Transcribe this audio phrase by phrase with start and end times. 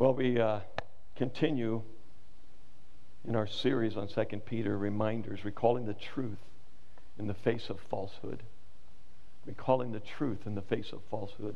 [0.00, 0.60] Well, we uh,
[1.16, 1.82] continue
[3.28, 6.38] in our series on 2 Peter, reminders, recalling the truth
[7.18, 8.42] in the face of falsehood.
[9.44, 11.54] Recalling the truth in the face of falsehood.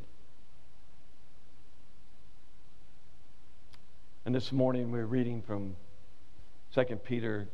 [4.27, 5.77] And this morning we're reading from
[6.75, 7.49] 2 Peter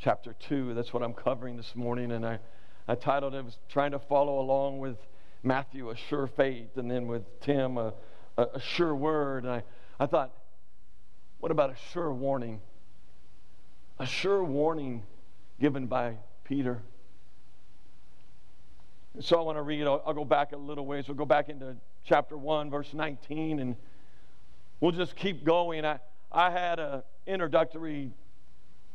[0.00, 0.74] chapter 2.
[0.74, 2.10] That's what I'm covering this morning.
[2.10, 2.40] And I,
[2.88, 4.96] I titled it, was trying to follow along with
[5.44, 7.94] Matthew, a sure faith, and then with Tim, a,
[8.36, 9.44] a, a sure word.
[9.44, 9.62] And I,
[10.00, 10.32] I thought,
[11.40, 12.62] what about a sure warning?
[13.98, 15.02] A sure warning
[15.60, 16.80] given by Peter.
[19.20, 21.06] So I want to read, I'll, I'll, go back a little ways.
[21.06, 23.76] We'll go back into chapter 1, verse 19, and
[24.80, 25.84] we'll just keep going.
[25.84, 25.98] I,
[26.32, 28.10] I had an introductory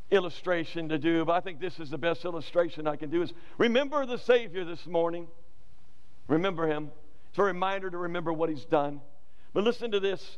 [0.09, 3.31] illustration to do, but I think this is the best illustration I can do is
[3.59, 5.27] remember the Savior this morning.
[6.27, 6.89] Remember him.
[7.29, 9.01] It's a reminder to remember what he's done.
[9.53, 10.37] But listen to this.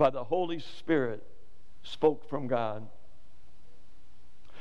[0.00, 1.22] by the Holy Spirit,
[1.82, 2.88] spoke from God.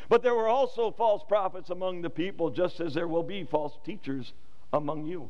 [0.10, 3.78] But there were also false prophets among the people, just as there will be false
[3.86, 4.34] teachers
[4.74, 5.30] among you.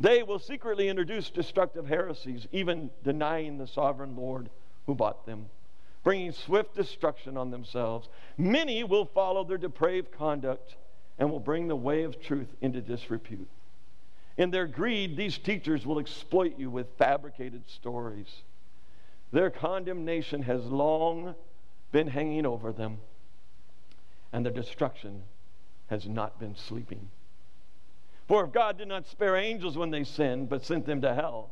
[0.00, 4.50] They will secretly introduce destructive heresies, even denying the sovereign Lord
[4.86, 5.46] who bought them,
[6.02, 8.08] bringing swift destruction on themselves.
[8.36, 10.74] Many will follow their depraved conduct
[11.20, 13.48] and will bring the way of truth into disrepute.
[14.36, 18.42] In their greed, these teachers will exploit you with fabricated stories.
[19.30, 21.34] Their condemnation has long
[21.92, 22.98] been hanging over them,
[24.32, 25.22] and their destruction
[25.88, 27.10] has not been sleeping.
[28.26, 31.50] For if God did not spare angels when they sinned, but sent them to hell,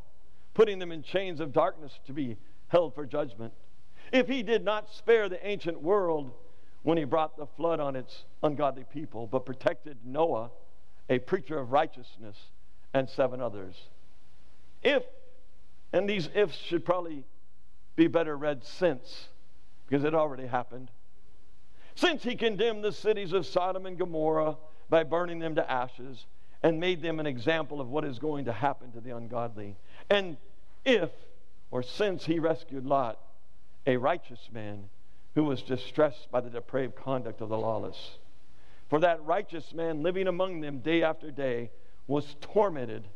[0.55, 2.37] putting them in chains of darkness to be
[2.69, 3.53] held for judgment,
[4.13, 6.33] if he did not spare the ancient world
[6.83, 10.51] when he brought the flood on its ungodly people, but protected Noah,
[11.09, 12.37] a preacher of righteousness,
[12.95, 13.75] and seven others.
[14.83, 15.03] If,
[15.93, 17.25] and these ifs should probably
[17.97, 19.29] be better read since,
[19.87, 20.91] because it already happened.
[21.95, 24.57] Since he condemned the cities of Sodom and Gomorrah
[24.89, 26.25] by burning them to ashes
[26.63, 29.77] and made them an example of what is going to happen to the ungodly.
[30.09, 30.37] And
[30.85, 31.11] if,
[31.71, 33.19] or since he rescued Lot,
[33.87, 34.89] a righteous man
[35.35, 38.19] who was distressed by the depraved conduct of the lawless.
[38.89, 41.71] For that righteous man living among them day after day
[42.07, 43.09] was tormented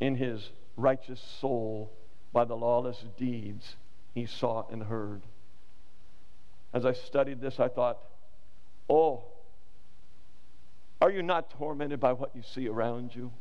[0.00, 1.92] in his righteous soul
[2.32, 3.76] by the lawless deeds
[4.14, 5.22] he saw and heard.
[6.72, 7.98] As I studied this, I thought,
[8.88, 9.24] oh,
[11.00, 13.32] are you not tormented by what you see around you?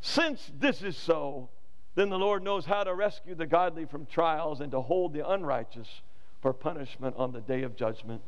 [0.00, 1.48] Since this is so,
[1.94, 5.28] then the Lord knows how to rescue the godly from trials and to hold the
[5.28, 6.02] unrighteous
[6.42, 8.20] for punishment on the day of judgment.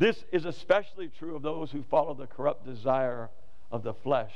[0.00, 3.28] This is especially true of those who follow the corrupt desire
[3.70, 4.32] of the flesh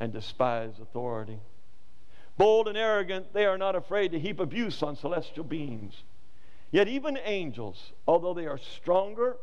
[0.00, 1.38] and despise authority.
[2.36, 6.02] Bold and arrogant, they are not afraid to heap abuse on celestial beings.
[6.72, 9.36] Yet even angels, although they are stronger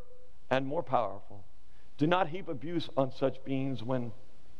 [0.49, 1.45] and more powerful,
[1.97, 4.11] do not heap abuse on such beings when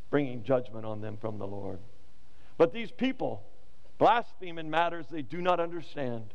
[0.09, 1.79] bringing judgment on them from the Lord.
[2.57, 3.43] But these people
[3.97, 6.33] blaspheme in matters they do not understand.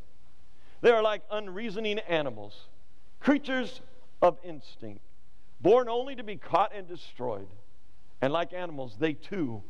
[0.82, 2.66] They are like unreasoning animals,
[3.20, 3.80] creatures
[4.22, 5.02] of instinct,
[5.60, 7.48] born only to be caught and destroyed.
[8.22, 9.62] And like animals, they too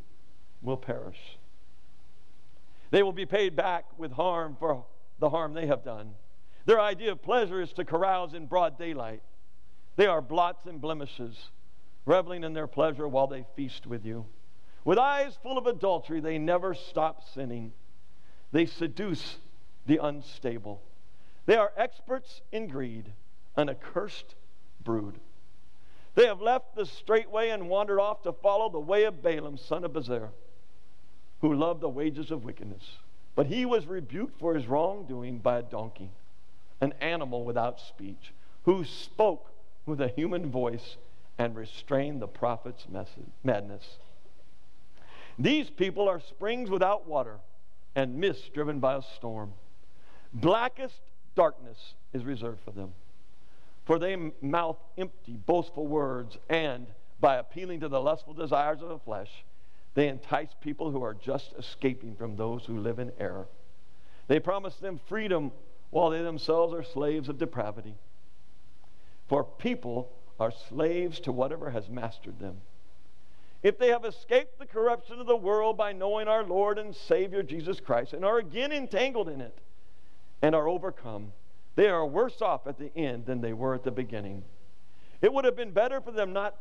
[0.63, 1.39] will perish.
[2.91, 4.85] They will be paid back with harm for
[5.21, 6.15] the harm they have done.
[6.67, 9.23] Their idea of pleasure is to carouse in broad daylight.
[9.97, 11.51] They are blots and blemishes,
[12.05, 14.27] reveling in their pleasure while they feast with you.
[14.85, 17.73] With eyes full of adultery, they never stop sinning.
[18.51, 19.39] They seduce
[19.87, 20.83] the unstable.
[21.47, 23.13] They are experts in greed,
[23.57, 24.35] an accursed
[24.91, 25.21] brood.
[26.17, 29.57] They have left the straight way and wandered off to follow the way of Balaam,
[29.57, 30.31] son of Bezer,
[31.41, 32.83] who loved the wages of wickedness.
[33.37, 36.11] But he was rebuked for his wrongdoing by a donkey,
[36.81, 38.33] an animal without speech,
[38.65, 39.53] who spoke
[39.87, 40.97] with a human voice
[41.39, 42.87] and restrained the prophet's
[43.45, 43.99] madness.
[45.39, 47.37] These people are springs without water
[47.95, 49.53] and mist driven by a storm.
[50.35, 51.01] Blackest
[51.37, 52.93] darkness is reserved for them.
[53.85, 56.87] For they mouth empty, boastful words, and
[57.21, 59.45] by appealing to the lustful desires of the flesh,
[59.95, 63.49] they entice people who are just escaping from those who live in error.
[64.29, 65.51] They promise them freedom
[65.91, 67.97] while they themselves are slaves of depravity.
[69.29, 72.59] For people are slaves to whatever has mastered them.
[73.63, 77.43] If they have escaped the corruption of the world by knowing our Lord and Savior
[77.43, 79.59] Jesus Christ and are again entangled in it
[80.41, 81.33] and are overcome,
[81.77, 84.43] they are worse off at the end than they were at the beginning.
[85.23, 86.57] It would have been better for them not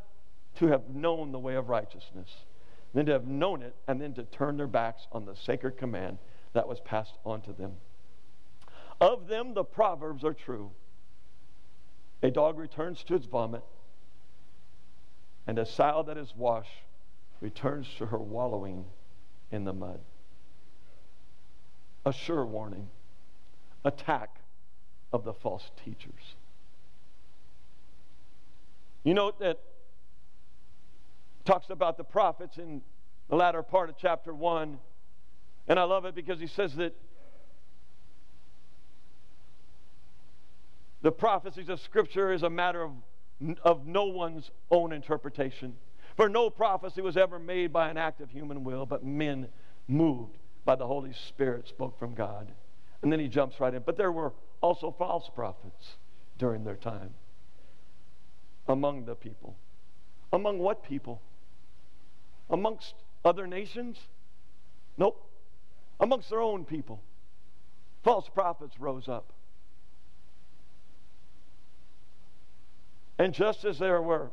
[0.56, 2.28] to have known the way of righteousness
[2.92, 6.18] than to have known it and then to turn their backs on the sacred command
[6.52, 7.76] that was passed on to them.
[9.00, 10.72] Of them, the Proverbs are true.
[12.22, 13.64] A dog returns to its vomit,
[15.46, 16.82] and a sow that is washed
[17.40, 18.84] returns to her wallowing
[19.50, 20.00] in the mud.
[22.04, 22.88] A sure warning
[23.84, 24.39] attack
[25.12, 26.34] of the false teachers.
[29.02, 29.58] You note that
[31.44, 32.82] talks about the prophets in
[33.28, 34.78] the latter part of chapter 1.
[35.68, 36.94] And I love it because he says that
[41.02, 42.92] the prophecies of Scripture is a matter of,
[43.62, 45.76] of no one's own interpretation.
[46.16, 49.48] For no prophecy was ever made by an act of human will, but men
[49.88, 52.50] moved by the Holy Spirit spoke from God.
[53.02, 53.82] And then he jumps right in.
[53.82, 55.96] But there were also false prophets
[56.38, 57.14] during their time
[58.68, 59.56] among the people.
[60.32, 61.20] Among what people?
[62.48, 63.98] Amongst other nations?
[64.96, 65.26] Nope.
[65.98, 67.02] Amongst their own people.
[68.02, 69.32] False prophets rose up.
[73.18, 74.30] And just as there were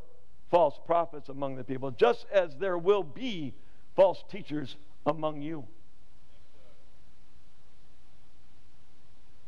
[0.50, 3.54] false prophets among the people, just as there will be
[3.96, 5.66] false teachers among you,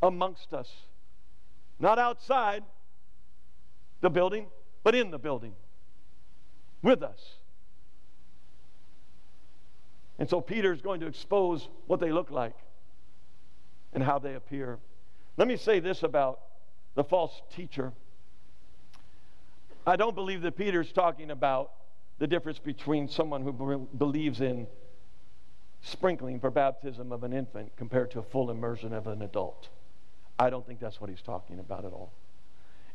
[0.01, 0.69] amongst us.
[1.79, 2.63] Not outside
[4.01, 4.47] the building,
[4.83, 5.53] but in the building
[6.81, 7.19] with us.
[10.17, 12.55] And so Peter is going to expose what they look like
[13.93, 14.79] and how they appear.
[15.37, 16.41] Let me say this about
[16.95, 17.93] the false teacher.
[19.87, 21.71] I don't believe that Peter's talking about
[22.19, 24.67] the difference between someone who believes in
[25.81, 29.69] sprinkling for baptism of an infant compared to a full immersion of an adult.
[30.39, 32.13] I don't think that's what he's talking about at all.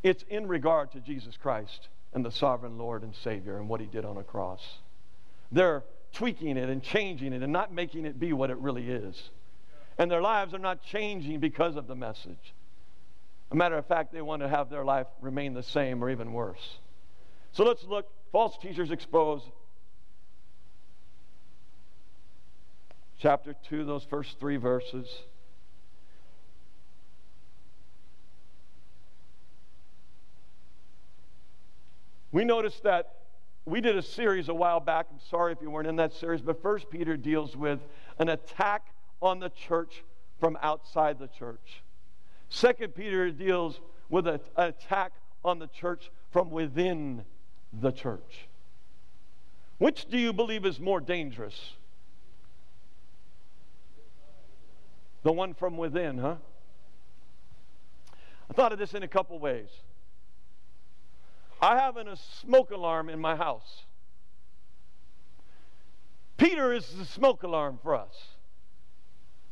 [0.02, 3.86] It's in regard to Jesus Christ and the sovereign Lord and Savior and what he
[3.86, 4.78] did on a cross.
[5.52, 9.30] They're tweaking it and changing it and not making it be what it really is.
[9.98, 12.54] And their lives are not changing because of the message.
[13.50, 16.32] A matter of fact, they want to have their life remain the same or even
[16.32, 16.78] worse.
[17.52, 19.44] So let's look false teachers exposed.
[23.18, 25.06] Chapter 2, those first three verses.
[32.34, 33.14] We noticed that
[33.64, 35.06] we did a series a while back.
[35.08, 37.78] I'm sorry if you weren't in that series, but First Peter deals with
[38.18, 38.88] an attack
[39.22, 40.02] on the church
[40.40, 41.84] from outside the church.
[42.48, 43.78] Second Peter deals
[44.08, 45.12] with an attack
[45.44, 47.24] on the church from within
[47.72, 48.48] the church.
[49.78, 51.74] Which do you believe is more dangerous?
[55.22, 56.34] The one from within, huh?
[58.50, 59.68] I thought of this in a couple ways.
[61.60, 63.84] I have a smoke alarm in my house.
[66.36, 68.34] Peter is the smoke alarm for us.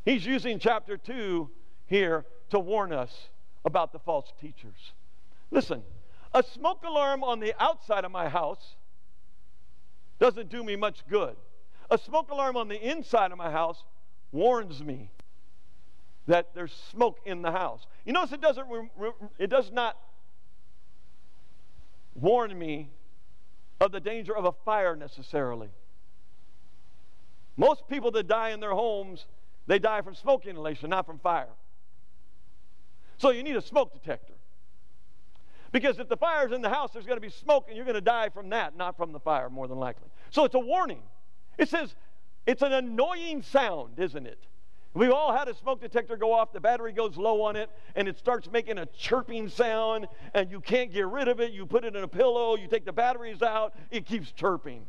[0.05, 1.49] He's using chapter 2
[1.87, 3.29] here to warn us
[3.65, 4.93] about the false teachers.
[5.51, 5.83] Listen,
[6.35, 8.75] a smoke alarm on the outside of my house
[10.19, 11.37] doesn't do me much good.
[11.91, 13.85] A smoke alarm on the inside of my house
[14.33, 15.11] warns me
[16.27, 17.87] that there's smoke in the house.
[18.05, 18.67] You notice it doesn't
[19.39, 19.97] it does not
[22.15, 22.91] warn me
[23.81, 25.69] of the danger of a fire necessarily.
[27.57, 29.27] Most people that die in their homes,
[29.67, 31.49] they die from smoke inhalation, not from fire.
[33.19, 34.35] So you need a smoke detector.
[35.71, 37.95] Because if the fire's in the house, there's going to be smoke and you're going
[37.95, 40.09] to die from that, not from the fire, more than likely.
[40.31, 41.03] So it's a warning.
[41.57, 41.95] It says
[42.47, 44.39] it's an annoying sound, isn't it?
[44.95, 48.07] We've all had a smoke detector go off, the battery goes low on it, and
[48.07, 51.53] it starts making a chirping sound, and you can't get rid of it.
[51.53, 54.87] You put it in a pillow, you take the batteries out, it keeps chirping.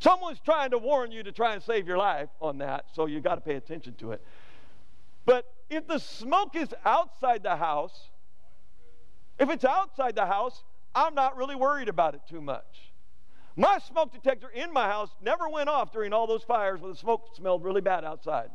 [0.00, 3.20] Someone's trying to warn you to try and save your life on that, so you
[3.20, 4.24] got to pay attention to it.
[5.24, 8.08] But if the smoke is outside the house,
[9.38, 10.64] if it's outside the house,
[10.96, 12.90] I'm not really worried about it too much.
[13.54, 16.98] My smoke detector in my house never went off during all those fires where the
[16.98, 18.50] smoke smelled really bad outside.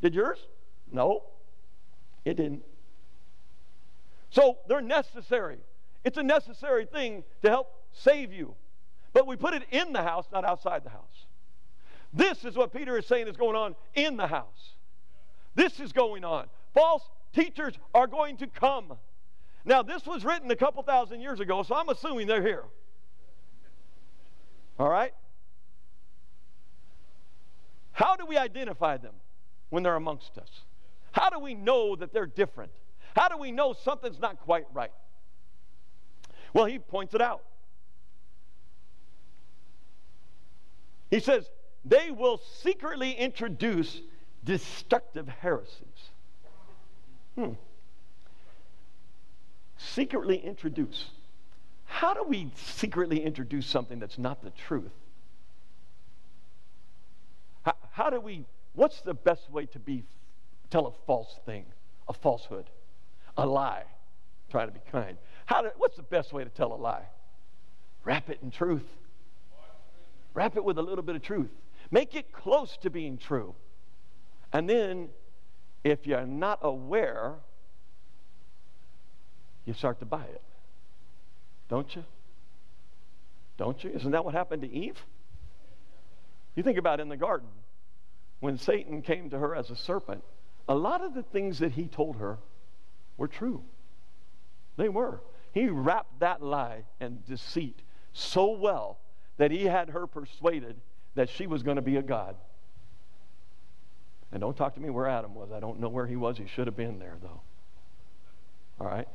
[0.00, 0.38] Did yours?
[0.92, 1.24] No,
[2.24, 2.62] it didn't.
[4.30, 5.58] So they're necessary.
[6.04, 8.54] It's a necessary thing to help save you.
[9.12, 11.26] But we put it in the house, not outside the house.
[12.12, 14.74] This is what Peter is saying is going on in the house.
[15.54, 16.46] This is going on.
[16.72, 17.02] False
[17.34, 18.94] teachers are going to come.
[19.64, 22.64] Now, this was written a couple thousand years ago, so I'm assuming they're here.
[24.78, 25.12] All right?
[27.92, 29.14] How do we identify them
[29.70, 30.48] when they're amongst us?
[31.12, 32.72] How do we know that they're different?
[33.16, 34.92] How do we know something's not quite right?
[36.52, 37.42] Well, he points it out.
[41.10, 41.48] He says,
[41.84, 44.00] they will secretly introduce
[44.44, 46.10] destructive heresies.
[47.34, 47.52] Hmm.
[49.76, 51.06] Secretly introduce.
[51.86, 54.90] How do we secretly introduce something that's not the truth?
[57.62, 58.44] How, how do we,
[58.78, 60.04] what's the best way to be,
[60.70, 61.66] tell a false thing,
[62.08, 62.70] a falsehood,
[63.36, 63.82] a lie?
[64.50, 65.18] Try to be kind.
[65.46, 67.04] How do, what's the best way to tell a lie?
[68.04, 68.86] Wrap it in truth.
[70.32, 71.50] Wrap it with a little bit of truth.
[71.90, 73.54] Make it close to being true.
[74.52, 75.08] And then,
[75.82, 77.34] if you're not aware,
[79.64, 80.42] you start to buy it.
[81.68, 82.04] Don't you?
[83.56, 83.90] Don't you?
[83.90, 85.02] Isn't that what happened to Eve?
[86.54, 87.48] You think about it in the garden,
[88.40, 90.22] when Satan came to her as a serpent,
[90.68, 92.38] a lot of the things that he told her
[93.16, 93.62] were true.
[94.76, 95.20] They were.
[95.52, 97.80] He wrapped that lie and deceit
[98.12, 98.98] so well
[99.38, 100.76] that he had her persuaded
[101.14, 102.36] that she was going to be a God.
[104.30, 105.50] And don't talk to me where Adam was.
[105.52, 106.36] I don't know where he was.
[106.36, 107.40] He should have been there, though.
[108.80, 109.08] All right?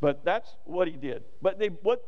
[0.00, 1.22] But that's what he did.
[1.42, 2.04] But they, what,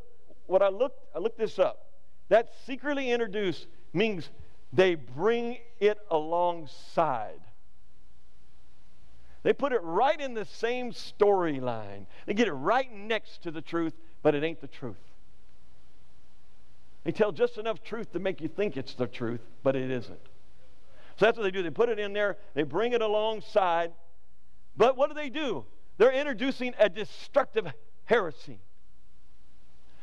[0.47, 1.87] what I looked, I looked this up.
[2.31, 4.31] That secretly introduced means
[4.73, 7.41] they bring it alongside.
[9.43, 12.07] They put it right in the same storyline.
[12.27, 14.97] They get it right next to the truth, but it ain't the truth.
[17.05, 20.21] They tell just enough truth to make you think it's the truth, but it isn't.
[21.17, 21.63] So that's what they do.
[21.63, 23.93] They put it in there, they bring it alongside.
[24.77, 25.65] But what do they do?
[25.99, 27.67] They're introducing a destructive
[28.05, 28.61] heresy.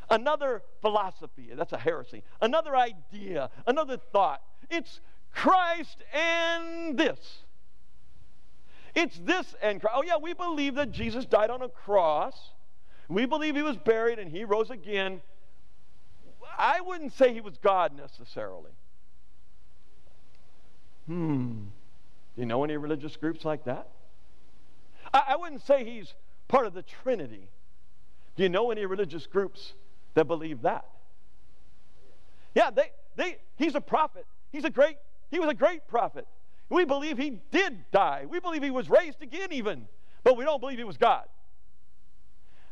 [0.10, 2.24] Another philosophy, that's a heresy.
[2.42, 4.42] Another idea, another thought.
[4.70, 5.00] It's
[5.34, 7.44] Christ and this.
[8.96, 9.96] It's this and Christ.
[9.96, 12.52] Oh, yeah, we believe that Jesus died on a cross.
[13.08, 15.22] We believe he was buried and he rose again.
[16.58, 18.72] I wouldn't say he was God necessarily.
[21.06, 21.66] Hmm.
[22.36, 23.90] Do you know any religious groups like that?
[25.14, 26.14] I, I wouldn't say he's
[26.48, 27.50] part of the Trinity.
[28.36, 29.74] Do you know any religious groups
[30.14, 30.86] that believe that?
[32.56, 34.26] Yeah, they, they, he's a prophet.
[34.52, 34.98] He's a great,
[35.32, 36.28] he was a great prophet.
[36.70, 38.26] We believe he did die.
[38.30, 39.88] We believe he was raised again, even,
[40.24, 41.26] but we don't believe he was God.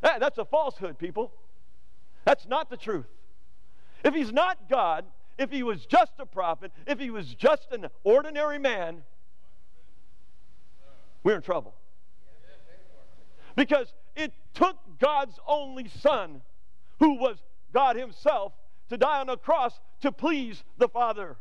[0.01, 1.32] That, that's a falsehood, people.
[2.25, 3.08] That's not the truth.
[4.03, 5.06] If he's not God,
[5.38, 9.03] if he was just a prophet, if he was just an ordinary man,
[11.24, 11.74] we're in trouble.
[13.56, 16.41] Because it took God's only Son,
[16.99, 17.37] who was
[17.73, 18.53] God Himself,
[18.89, 21.37] to die on a cross to please the Father.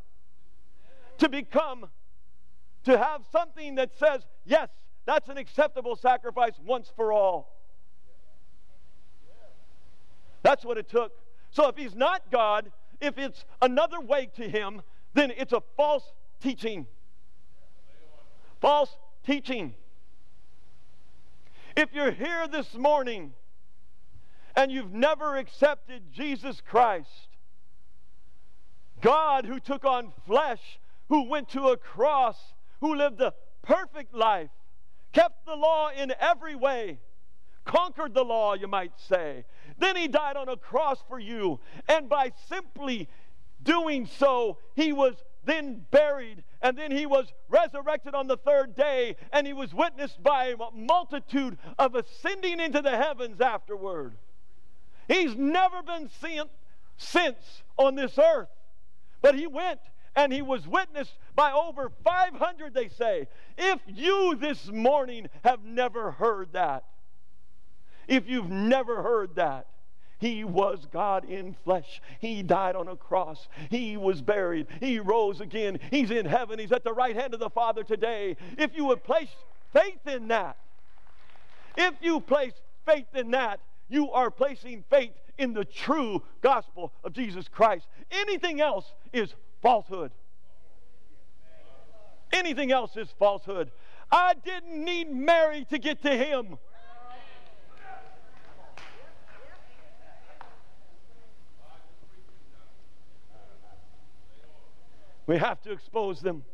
[1.18, 1.88] To become,
[2.84, 4.68] to have something that says, yes,
[5.06, 7.54] that's an acceptable sacrifice once for all.
[10.42, 11.12] That's what it took
[11.56, 12.70] so if he's not God,
[13.00, 14.82] if it's another way to him,
[15.14, 16.04] then it's a false
[16.38, 16.86] teaching.
[18.60, 18.94] False
[19.24, 19.74] teaching.
[21.74, 23.32] If you're here this morning
[24.56, 27.28] and you've never accepted Jesus Christ,
[29.02, 34.50] God who took on flesh, who went to a cross, who lived a perfect life,
[35.12, 36.98] kept the law in every way,
[37.64, 39.44] conquered the law, you might say.
[39.78, 41.60] Then he died on a cross for you.
[41.88, 43.08] And by simply
[43.62, 49.16] doing so, he was then buried, and then he was resurrected on the third day,
[49.32, 54.16] and he was witnessed by a multitude of ascending into the heavens afterward.
[55.08, 56.42] He's never been seen
[56.96, 58.48] since on this earth,
[59.22, 59.80] but he went
[60.14, 63.28] and he was witnessed by over 500, they say.
[63.58, 66.84] If you this morning have never heard that,
[68.08, 69.66] if you've never heard that,
[70.18, 72.00] he was God in flesh.
[72.20, 73.48] He died on a cross.
[73.68, 74.66] He was buried.
[74.80, 75.78] He rose again.
[75.90, 76.58] He's in heaven.
[76.58, 78.36] He's at the right hand of the Father today.
[78.56, 79.28] If you would place
[79.74, 80.56] faith in that,
[81.76, 82.54] if you place
[82.86, 87.86] faith in that, you are placing faith in the true gospel of Jesus Christ.
[88.10, 90.12] Anything else is falsehood.
[92.32, 93.70] Anything else is falsehood.
[94.10, 96.58] I didn't need Mary to get to him.
[105.26, 106.44] We have to expose them.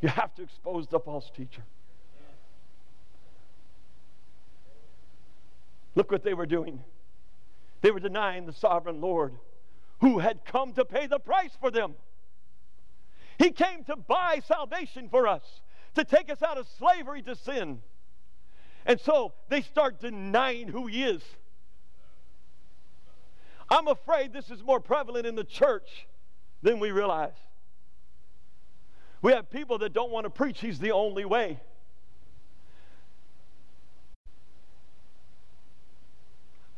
[0.00, 1.64] You have to expose the false teacher.
[5.94, 6.82] Look what they were doing.
[7.80, 9.34] They were denying the sovereign Lord
[10.00, 11.94] who had come to pay the price for them.
[13.38, 15.42] He came to buy salvation for us,
[15.94, 17.80] to take us out of slavery to sin.
[18.86, 21.22] And so they start denying who He is.
[23.70, 26.06] I'm afraid this is more prevalent in the church
[26.62, 27.32] than we realize.
[29.22, 31.60] We have people that don't want to preach, He's the only way.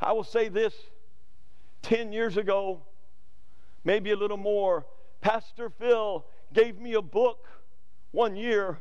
[0.00, 0.74] I will say this
[1.82, 2.82] 10 years ago,
[3.84, 4.84] maybe a little more,
[5.20, 7.46] Pastor Phil gave me a book
[8.12, 8.78] one year.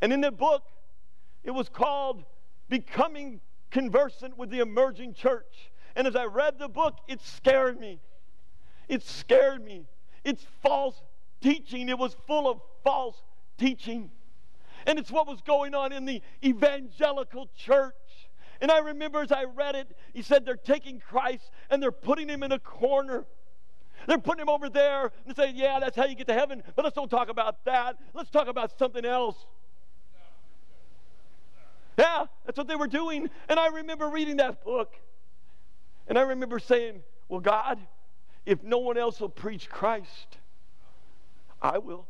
[0.00, 0.62] And in the book,
[1.44, 2.24] it was called
[2.68, 3.40] Becoming
[3.70, 5.70] Conversant with the Emerging Church.
[5.96, 8.00] And as I read the book, it scared me.
[8.88, 9.86] It scared me.
[10.24, 11.00] It's false
[11.40, 13.20] teaching, it was full of false
[13.58, 14.10] teaching.
[14.86, 17.94] And it's what was going on in the evangelical church.
[18.62, 22.28] And I remember as I read it, he said they're taking Christ and they're putting
[22.28, 23.24] him in a corner.
[24.06, 26.84] They're putting him over there and saying, Yeah, that's how you get to heaven, but
[26.84, 27.98] let's don't talk about that.
[28.14, 29.36] Let's talk about something else.
[31.98, 33.28] Yeah, that's what they were doing.
[33.48, 34.94] And I remember reading that book.
[36.06, 37.80] And I remember saying, Well, God,
[38.46, 40.38] if no one else will preach Christ,
[41.60, 42.06] I will.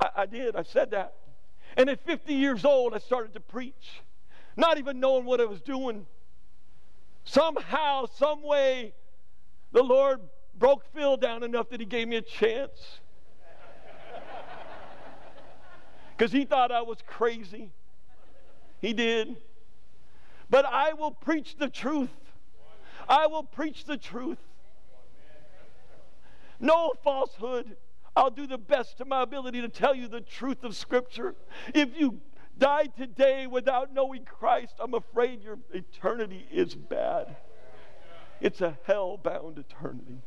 [0.00, 0.56] I, I did.
[0.56, 1.12] I said that.
[1.76, 4.02] And at 50 years old, I started to preach,
[4.56, 6.06] not even knowing what I was doing.
[7.24, 8.94] Somehow, some way,
[9.72, 10.20] the Lord
[10.58, 13.00] broke Phil down enough that he gave me a chance.
[16.16, 17.72] Because he thought I was crazy.
[18.80, 19.36] He did.
[20.50, 22.10] But I will preach the truth.
[23.08, 24.38] I will preach the truth.
[26.60, 27.76] No falsehood.
[28.14, 31.34] I'll do the best to my ability to tell you the truth of Scripture.
[31.74, 32.20] If you
[32.58, 37.36] die today without knowing Christ, I'm afraid your eternity is bad.
[38.40, 40.18] It's a hell bound eternity.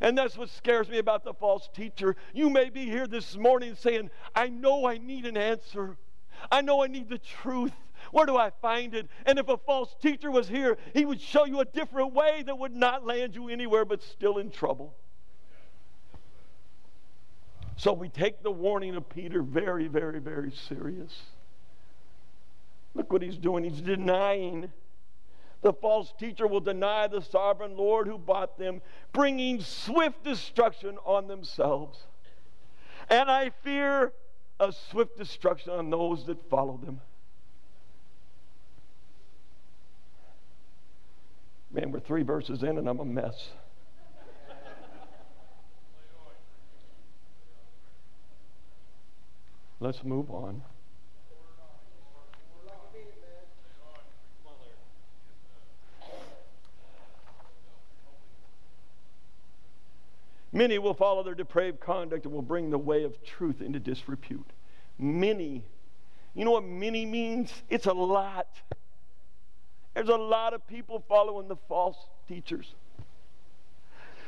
[0.00, 2.16] And that's what scares me about the false teacher.
[2.34, 5.96] You may be here this morning saying, I know I need an answer.
[6.52, 7.72] I know I need the truth.
[8.12, 9.08] Where do I find it?
[9.24, 12.58] And if a false teacher was here, he would show you a different way that
[12.58, 14.94] would not land you anywhere but still in trouble.
[17.76, 21.14] So we take the warning of Peter very, very, very serious.
[22.94, 23.64] Look what he's doing.
[23.64, 24.70] He's denying.
[25.60, 28.80] The false teacher will deny the sovereign Lord who bought them,
[29.12, 31.98] bringing swift destruction on themselves.
[33.10, 34.12] And I fear
[34.58, 37.00] a swift destruction on those that follow them.
[41.70, 43.50] Man, we're three verses in and I'm a mess.
[49.78, 50.62] Let's move on.
[60.52, 64.50] Many will follow their depraved conduct and will bring the way of truth into disrepute.
[64.98, 65.62] Many.
[66.34, 67.52] You know what many means?
[67.68, 68.48] It's a lot.
[69.94, 72.74] There's a lot of people following the false teachers.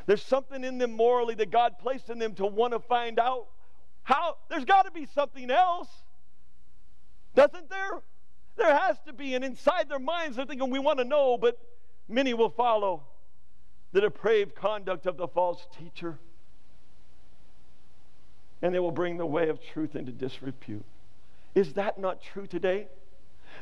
[0.05, 3.47] There's something in them morally that God placed in them to want to find out
[4.09, 5.89] how there's got to be something else.
[7.35, 8.01] Doesn't there?
[8.57, 9.35] There has to be.
[9.35, 11.59] And inside their minds, they're thinking, we want to know, but
[12.09, 13.03] many will follow
[13.93, 16.19] the depraved conduct of the false teacher.
[18.63, 20.87] And they will bring the way of truth into disrepute.
[21.55, 22.87] Is that not true today?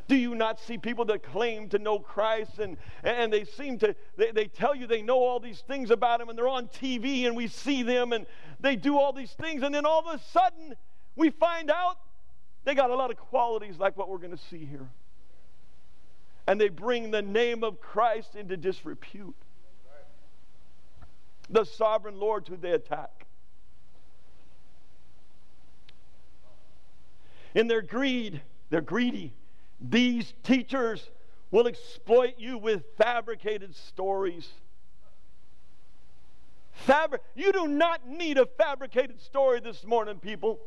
[0.09, 3.95] Do you not see people that claim to know Christ and, and they seem to,
[4.16, 7.27] they, they tell you they know all these things about Him and they're on TV
[7.27, 8.27] and we see them and
[8.61, 10.77] they do all these things and then all of a sudden
[11.16, 11.99] we find out
[12.64, 14.88] they got a lot of qualities like what we're going to see here.
[16.49, 19.35] And they bring the name of Christ into disrepute.
[21.49, 23.27] The sovereign Lord who they attack.
[27.55, 29.33] In their greed, they're greedy.
[29.80, 31.10] These teachers
[31.50, 34.48] will exploit you with fabricated stories.
[36.86, 40.60] Fabri- you do not need a fabricated story this morning, people.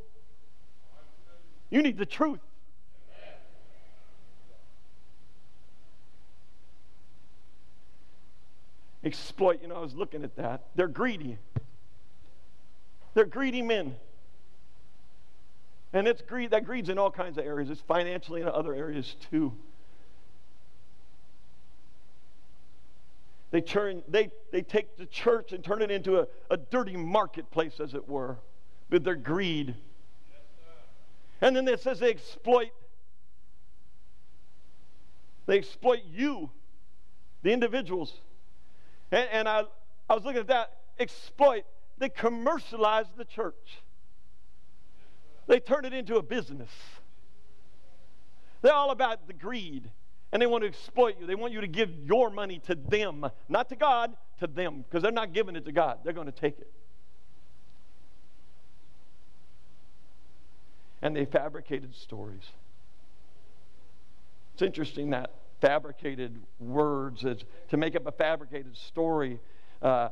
[1.69, 2.39] You need the truth.
[9.03, 10.65] Exploit, you know, I was looking at that.
[10.75, 11.37] They're greedy.
[13.13, 13.95] They're greedy men.
[15.91, 17.69] And it's greed, that greed's in all kinds of areas.
[17.69, 19.53] It's financially in other areas too.
[23.51, 27.79] They, turn, they, they take the church and turn it into a, a dirty marketplace,
[27.79, 28.37] as it were,
[28.91, 29.75] with their greed.
[31.41, 32.69] And then it says they exploit.
[35.47, 36.51] They exploit you,
[37.41, 38.13] the individuals.
[39.11, 39.63] And, and I,
[40.07, 40.73] I was looking at that.
[40.99, 41.63] Exploit.
[41.97, 43.81] They commercialize the church.
[45.49, 46.69] They turn it into a business.
[48.61, 49.89] They're all about the greed.
[50.31, 51.25] And they want to exploit you.
[51.25, 55.01] They want you to give your money to them, not to God, to them, because
[55.01, 55.99] they're not giving it to God.
[56.03, 56.71] They're going to take it.
[61.01, 62.43] And they fabricated stories.
[64.53, 65.31] It's interesting that
[65.61, 69.39] fabricated words is to make up a fabricated story.
[69.81, 70.09] Uh,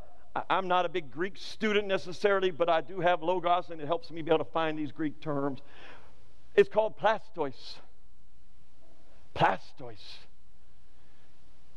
[0.50, 4.12] I'm not a big Greek student necessarily, but I do have logos, and it helps
[4.12, 5.60] me be able to find these Greek terms.
[6.56, 7.54] It's called plastois
[9.38, 10.18] plastois,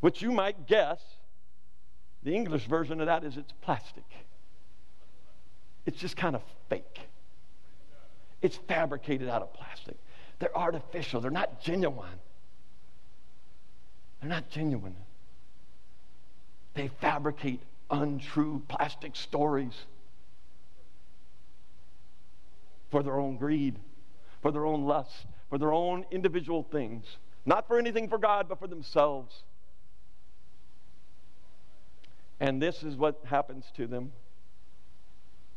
[0.01, 1.01] which you might guess
[2.23, 4.05] the English version of that is it's plastic.
[5.87, 7.01] It's just kind of fake.
[8.42, 9.96] It's fabricated out of plastic.
[10.38, 12.18] They're artificial, they're not genuine.
[14.20, 14.96] They're not genuine.
[16.75, 19.74] They fabricate untrue plastic stories
[22.90, 23.79] for their own greed,
[24.42, 27.05] for their own lust, for their own individual things.
[27.46, 29.42] Not for anything for God, but for themselves.
[32.38, 34.12] And this is what happens to them.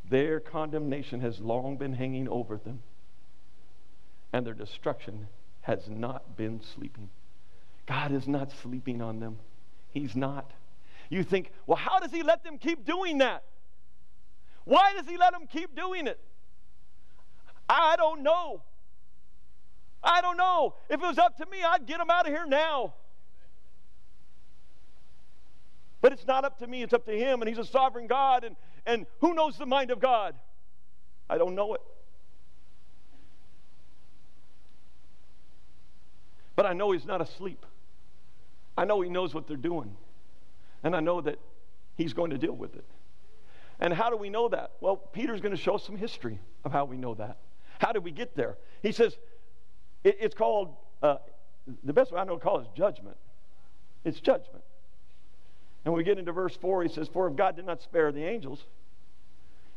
[0.10, 2.82] Their condemnation has long been hanging over them,
[4.34, 5.28] and their destruction
[5.62, 7.10] has not been sleeping.
[7.86, 9.40] God is not sleeping on them.
[9.92, 10.52] He's not.
[11.10, 13.44] You think, well, how does He let them keep doing that?
[14.66, 16.20] Why does He let them keep doing it?
[17.70, 18.62] I don't know.
[20.04, 20.76] I don't know.
[20.90, 22.94] If it was up to me, I'd get them out of here now.
[26.02, 28.44] But it's not up to me, it's up to Him, and He's a sovereign God,
[28.44, 30.36] and, and who knows the mind of God?
[31.30, 31.82] I don't know it.
[36.58, 37.66] But I know He's not asleep.
[38.78, 39.96] I know He knows what they're doing.
[40.84, 41.40] And I know that
[41.96, 42.86] He's going to deal with it.
[43.80, 44.72] And how do we know that?
[44.82, 47.38] Well, Peter's going to show some history of how we know that.
[47.80, 48.58] How did we get there?
[48.82, 49.18] He says,
[50.04, 51.18] it, it's called, uh,
[51.84, 53.18] the best way I know to call it is judgment.
[54.04, 54.64] It's judgment.
[55.86, 58.24] And we get into verse 4, he says, For if God did not spare the
[58.24, 58.64] angels,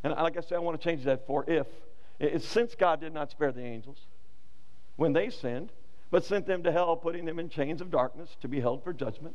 [0.05, 1.67] and like I said, I want to change that for if.
[2.21, 3.99] It's since God did not spare the angels
[4.97, 5.73] when they sinned,
[6.11, 8.93] but sent them to hell, putting them in chains of darkness to be held for
[8.93, 9.35] judgment.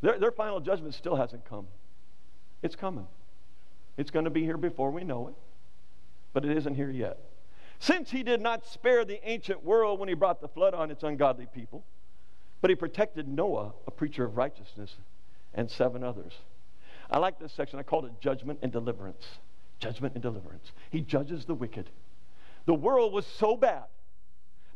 [0.00, 1.66] Their, their final judgment still hasn't come.
[2.62, 3.06] It's coming.
[3.96, 5.34] It's going to be here before we know it,
[6.32, 7.18] but it isn't here yet.
[7.80, 11.02] Since he did not spare the ancient world when he brought the flood on its
[11.02, 11.84] ungodly people,
[12.60, 14.96] but he protected Noah, a preacher of righteousness,
[15.54, 16.32] and seven others.
[17.10, 17.78] I like this section.
[17.78, 19.24] I called it judgment and deliverance.
[19.78, 20.72] Judgment and deliverance.
[20.90, 21.88] He judges the wicked.
[22.66, 23.84] The world was so bad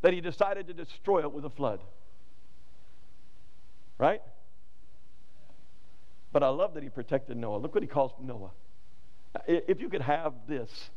[0.00, 1.80] that he decided to destroy it with a flood.
[3.98, 4.22] Right?
[6.32, 7.58] But I love that he protected Noah.
[7.58, 8.50] Look what he calls Noah.
[9.46, 10.90] If you could have this,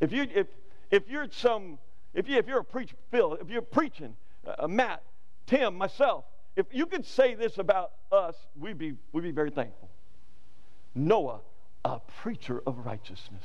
[0.00, 0.46] if you if
[0.90, 1.78] if you're some,
[2.14, 5.02] if, you, if you're a preacher, Phil, if you're preaching, uh, Matt,
[5.46, 9.88] Tim, myself, if you could say this about us, we'd be, we'd be very thankful.
[10.94, 11.40] Noah,
[11.84, 13.44] a preacher of righteousness.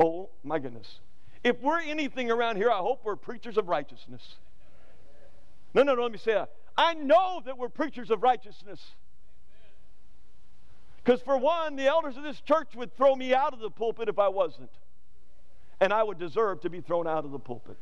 [0.00, 1.00] Oh, my goodness.
[1.44, 4.36] If we're anything around here, I hope we're preachers of righteousness.
[5.74, 6.50] No, no, no, let me say that.
[6.80, 8.80] I know that we're preachers of righteousness.
[11.04, 14.08] Because, for one, the elders of this church would throw me out of the pulpit
[14.08, 14.70] if I wasn't.
[15.78, 17.76] And I would deserve to be thrown out of the pulpit.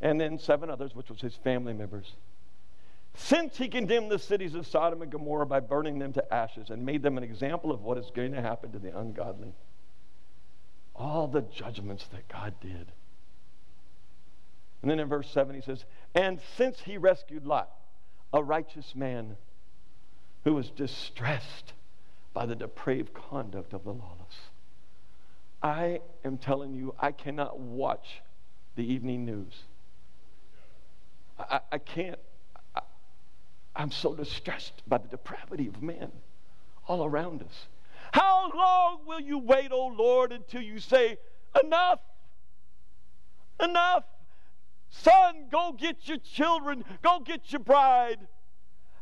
[0.00, 2.14] And then seven others, which was his family members.
[3.14, 6.86] Since he condemned the cities of Sodom and Gomorrah by burning them to ashes and
[6.86, 9.54] made them an example of what is going to happen to the ungodly.
[11.00, 12.92] All the judgments that God did
[14.82, 15.84] and then in verse 7, he says,
[16.14, 17.70] And since he rescued Lot,
[18.32, 19.36] a righteous man
[20.44, 21.74] who was distressed
[22.32, 24.50] by the depraved conduct of the lawless.
[25.62, 28.22] I am telling you, I cannot watch
[28.76, 29.52] the evening news.
[31.38, 32.18] I, I can't.
[32.74, 32.80] I,
[33.76, 36.10] I'm so distressed by the depravity of man
[36.86, 37.66] all around us.
[38.12, 41.18] How long will you wait, O Lord, until you say,
[41.64, 42.00] Enough?
[43.62, 44.04] Enough?
[44.88, 48.18] Son, go get your children, go get your bride.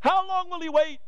[0.00, 0.98] How long will he wait?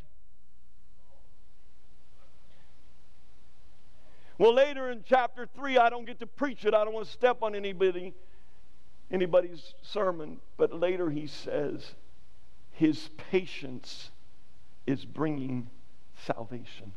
[4.39, 6.73] Well, later in chapter 3, I don't get to preach it.
[6.73, 8.15] I don't want to step on anybody.
[9.11, 11.95] anybody's sermon, but later he says,
[12.71, 14.11] His patience
[14.87, 15.69] is bringing
[16.25, 16.93] salvation.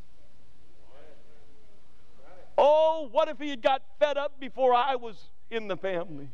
[2.57, 5.15] Oh, what if he had got fed up before I was
[5.49, 6.29] in the family?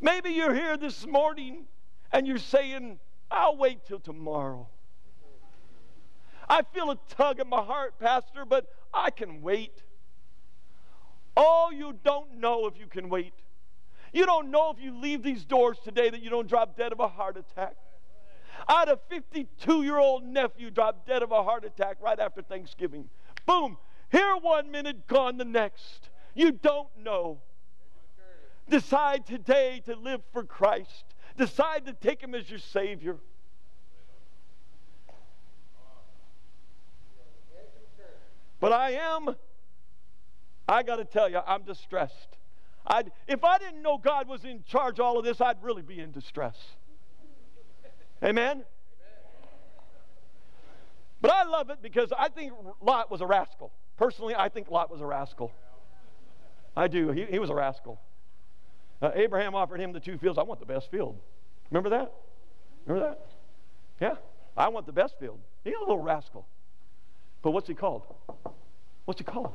[0.00, 1.64] Maybe you're here this morning
[2.12, 4.68] and you're saying, I'll wait till tomorrow.
[6.48, 9.82] I feel a tug in my heart, Pastor, but I can wait.
[11.36, 13.34] Oh, you don't know if you can wait.
[14.12, 17.00] You don't know if you leave these doors today that you don't drop dead of
[17.00, 17.76] a heart attack.
[18.66, 22.42] I had a 52 year old nephew drop dead of a heart attack right after
[22.42, 23.08] Thanksgiving.
[23.46, 23.76] Boom,
[24.10, 26.08] here one minute, gone the next.
[26.34, 27.40] You don't know.
[28.68, 31.04] Decide today to live for Christ.
[31.36, 33.16] Decide to take Him as your Savior.
[38.60, 39.36] But I am,
[40.68, 42.36] I got to tell you, I'm distressed.
[42.86, 45.82] I'd, if I didn't know God was in charge of all of this, I'd really
[45.82, 46.56] be in distress.
[48.22, 48.64] Amen?
[51.20, 53.72] But I love it because I think Lot was a rascal.
[53.96, 55.52] Personally, I think Lot was a rascal.
[56.76, 57.10] I do.
[57.10, 58.00] He, he was a rascal.
[59.02, 60.38] Uh, Abraham offered him the two fields.
[60.38, 61.18] I want the best field.
[61.70, 62.12] Remember that?
[62.86, 63.26] Remember that?
[64.00, 64.14] Yeah.
[64.56, 65.40] I want the best field.
[65.64, 66.46] He's a little rascal.
[67.42, 68.02] But what's he called?
[69.04, 69.52] What's he called?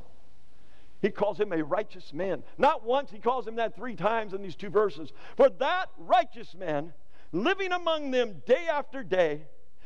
[1.02, 2.44] He calls him a righteous man.
[2.58, 5.12] Not once, he calls him that three times in these two verses.
[5.36, 6.94] For that righteous man,
[7.34, 9.42] living among them day after day,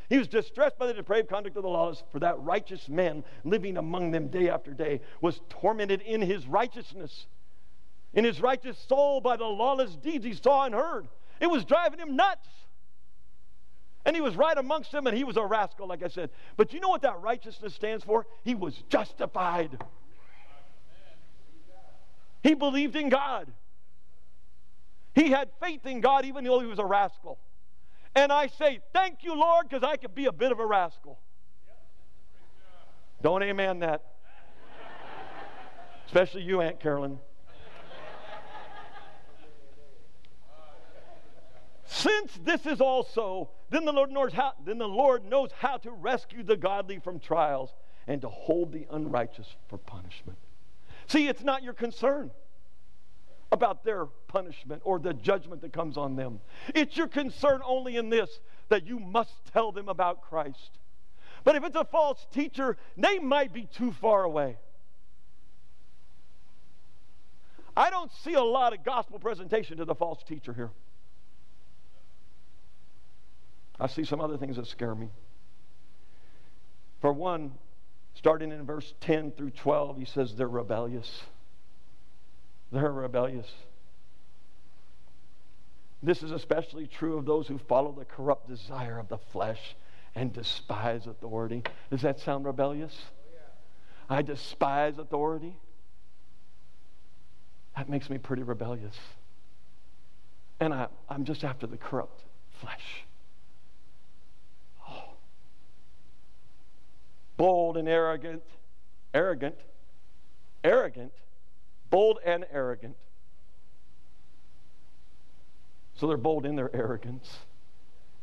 [0.08, 3.76] he was distressed by the depraved conduct of the lawless, for that righteous man living
[3.76, 7.26] among them day after day was tormented in his righteousness,
[8.14, 11.08] in his righteous soul by the lawless deeds he saw and heard.
[11.40, 12.46] It was driving him nuts.
[14.04, 16.30] And he was right amongst them, and he was a rascal, like I said.
[16.56, 18.26] But you know what that righteousness stands for?
[18.44, 19.76] He was justified.
[22.42, 23.52] He believed in God.
[25.18, 27.40] He had faith in God, even though he was a rascal.
[28.14, 31.18] And I say, Thank you, Lord, because I could be a bit of a rascal.
[33.20, 34.04] Don't amen that.
[36.06, 37.18] Especially you, Aunt Carolyn.
[41.84, 45.90] Since this is also, then the Lord knows how, then the Lord knows how to
[45.90, 47.74] rescue the godly from trials
[48.06, 50.38] and to hold the unrighteous for punishment.
[51.08, 52.30] See, it's not your concern
[53.50, 56.40] about their punishment or the judgment that comes on them.
[56.74, 58.28] It's your concern only in this
[58.68, 60.78] that you must tell them about Christ.
[61.44, 64.56] But if it's a false teacher, they might be too far away.
[67.76, 70.70] I don't see a lot of gospel presentation to the false teacher here.
[73.80, 75.08] I see some other things that scare me.
[77.00, 77.52] For one,
[78.14, 81.22] starting in verse 10 through 12, he says they're rebellious.
[82.70, 83.46] They're rebellious.
[86.02, 89.74] This is especially true of those who follow the corrupt desire of the flesh
[90.14, 91.62] and despise authority.
[91.90, 92.96] Does that sound rebellious?
[94.08, 95.56] I despise authority.
[97.76, 98.96] That makes me pretty rebellious.
[100.60, 102.24] And I, I'm just after the corrupt
[102.60, 103.04] flesh.
[104.88, 105.10] Oh.
[107.36, 108.42] bold and arrogant,
[109.14, 109.56] arrogant,
[110.64, 111.12] arrogant,
[111.90, 112.96] bold and arrogant.
[115.96, 117.28] So they're bold in their arrogance.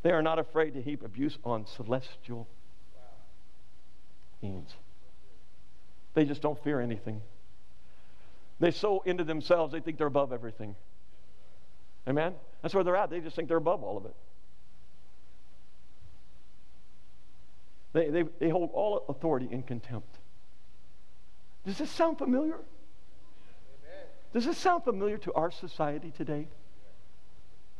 [0.01, 2.47] They are not afraid to heap abuse on celestial
[4.41, 4.69] beings.
[6.13, 7.21] They just don't fear anything.
[8.59, 10.75] They so into themselves, they think they're above everything.
[12.07, 12.33] Amen?
[12.61, 13.09] That's where they're at.
[13.09, 14.15] They just think they're above all of it.
[17.93, 20.17] They, they, they hold all authority in contempt.
[21.65, 22.59] Does this sound familiar?
[24.35, 26.49] Does this sound familiar to our society today?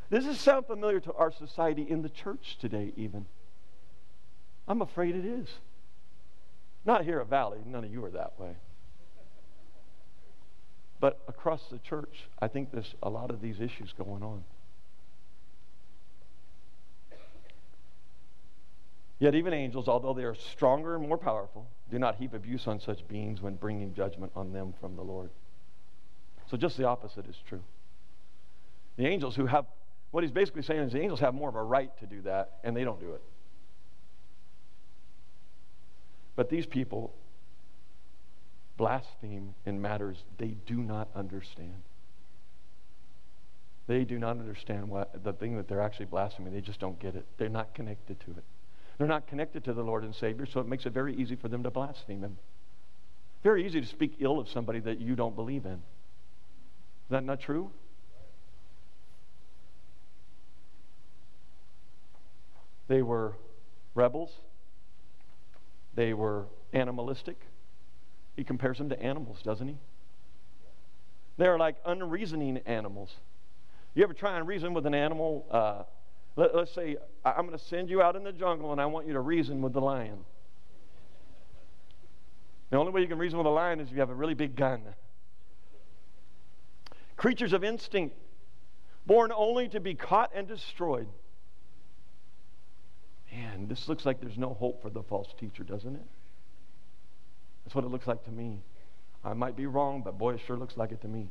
[0.10, 3.26] Does this sound familiar to our society in the church today, even?
[4.66, 5.50] I'm afraid it is.
[6.86, 8.56] Not here at Valley, none of you are that way.
[11.02, 14.46] But across the church, I think there's a lot of these issues going on.
[19.20, 22.80] Yet even angels, although they are stronger and more powerful, do not heap abuse on
[22.80, 25.32] such beings when bringing judgment on them from the Lord.
[26.50, 27.64] So just the opposite is true.
[28.98, 29.66] The angels who have,
[30.12, 32.60] what he's basically saying is the angels have more of a right to do that,
[32.64, 33.22] and they don't do it.
[36.36, 37.14] But these people
[38.78, 41.82] blaspheme in matters they do not understand.
[43.88, 46.54] They do not understand what the thing that they're actually blaspheming.
[46.54, 47.26] They just don't get it.
[47.38, 48.44] They're not connected to it.
[48.98, 51.48] They're not connected to the Lord and Savior, so it makes it very easy for
[51.50, 52.38] them to blaspheme Him.
[53.44, 55.82] Very easy to speak ill of somebody that you don't believe in.
[57.10, 57.72] That not true?
[62.88, 63.36] They were
[63.94, 64.32] rebels.
[65.96, 67.38] They were animalistic.
[68.36, 69.78] He compares them to animals, doesn't he?
[71.38, 73.14] They're like unreasoning animals.
[73.94, 75.46] You ever try and reason with an animal?
[75.50, 75.84] Uh,
[76.36, 79.08] let, us say, I'm going to send you out in the jungle and I want
[79.08, 80.20] you to reason with the lion.
[82.72, 84.34] The only way you can reason with a lion is if you have a really
[84.34, 84.82] big gun.
[87.26, 88.16] Creatures of instinct,
[89.08, 91.08] born only to be caught and destroyed.
[93.32, 96.06] Man, this looks like there's no hope for the false teacher, doesn't it?
[97.64, 98.60] That's what it looks like to me.
[99.24, 101.30] I might be wrong, but boy, it sure looks like it to me.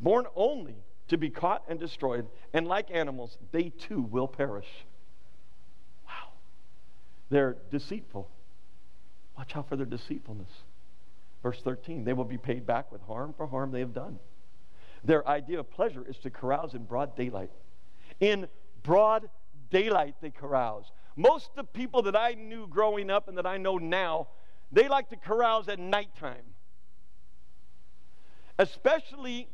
[0.00, 0.74] Born only
[1.06, 4.66] to be caught and destroyed, and like animals, they too will perish.
[6.04, 6.32] Wow.
[7.30, 8.28] They're deceitful.
[9.38, 10.50] Watch out for their deceitfulness.
[11.44, 14.18] Verse 13, they will be paid back with harm for harm they have done.
[15.04, 17.50] Their idea of pleasure is to carouse in broad daylight.
[18.20, 18.46] In
[18.82, 19.28] broad
[19.70, 20.92] daylight, they carouse.
[21.16, 24.28] Most of the people that I knew growing up and that I know now,
[24.70, 26.44] they like to carouse at nighttime.
[28.58, 29.48] Especially,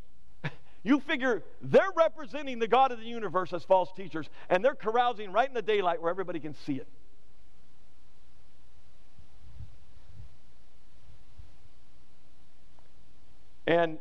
[0.82, 5.32] you figure they're representing the God of the universe as false teachers, and they're carousing
[5.32, 6.88] right in the daylight where everybody can see it.
[13.66, 13.98] And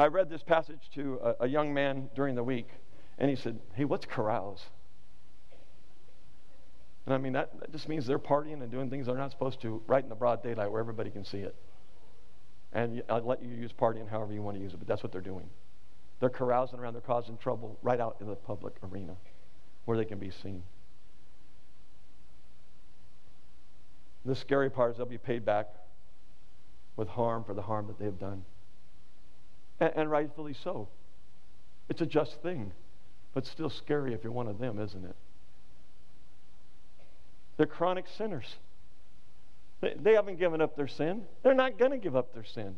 [0.00, 2.68] I read this passage to a, a, young man during the week,
[3.18, 4.62] and he said, Hey, what's carouse?
[7.04, 9.60] And I mean, that, that just means they're partying and doing things they're not supposed
[9.60, 11.54] to right in the broad daylight where everybody can see it.
[12.72, 15.12] And I'll let you use partying however you want to use it, but that's what
[15.12, 15.50] they're doing.
[16.18, 19.16] They're carousing around, they're causing trouble right out in the public arena
[19.84, 20.62] where they can be seen.
[24.24, 25.66] The scary part is they'll be paid back
[26.96, 28.46] with harm for the harm that they have done.
[29.80, 30.88] And, and rightfully so.
[31.88, 32.72] It's a just thing,
[33.34, 35.16] but still scary if you're one of them, isn't it?
[37.56, 38.56] They're chronic sinners.
[39.80, 41.22] They, they haven't given up their sin.
[41.42, 42.76] They're not going to give up their sin.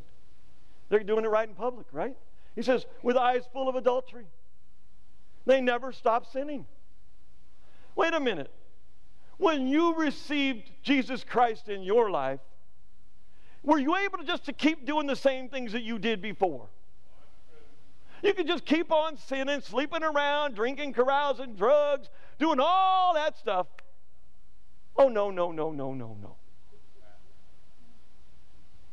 [0.89, 2.17] They're doing it right in public, right?
[2.55, 4.25] He says, with eyes full of adultery.
[5.47, 6.67] They never stop sinning.
[7.97, 8.51] Wait a minute.
[9.39, 12.41] When you received Jesus Christ in your life,
[13.63, 16.69] were you able just to keep doing the same things that you did before?
[18.23, 22.09] You can just keep on sinning, sleeping around, drinking, carousing, drugs,
[22.39, 23.67] doing all that stuff.
[24.97, 26.37] Oh, no, no, no, no, no, no.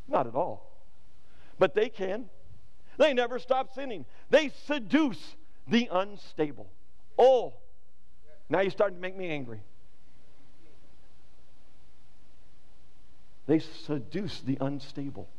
[0.08, 0.72] Not at all.
[1.60, 2.26] But they can.
[2.98, 4.06] They never stop sinning.
[4.32, 5.36] They seduce
[5.68, 6.68] the unstable.
[7.18, 7.54] Oh,
[8.50, 9.62] now you're starting to make me angry.
[13.46, 15.30] They seduce the unstable.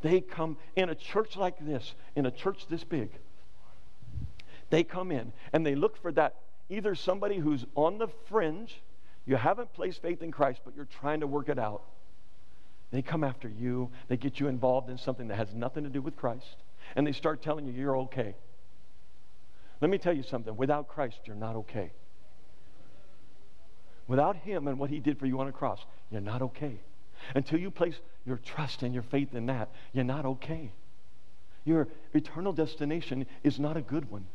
[0.00, 3.10] They come in a church like this, in a church this big.
[4.70, 6.36] They come in and they look for that
[6.68, 8.80] either somebody who's on the fringe,
[9.26, 11.82] you haven't placed faith in Christ, but you're trying to work it out.
[12.90, 16.00] They come after you, they get you involved in something that has nothing to do
[16.00, 16.56] with Christ,
[16.96, 18.34] and they start telling you you're okay.
[19.80, 21.92] Let me tell you something without Christ, you're not okay.
[24.06, 26.80] Without Him and what He did for you on a cross, you're not okay.
[27.34, 30.72] Until you place your trust and your faith in that, you're not okay.
[31.64, 34.26] Your eternal destination is not a good one.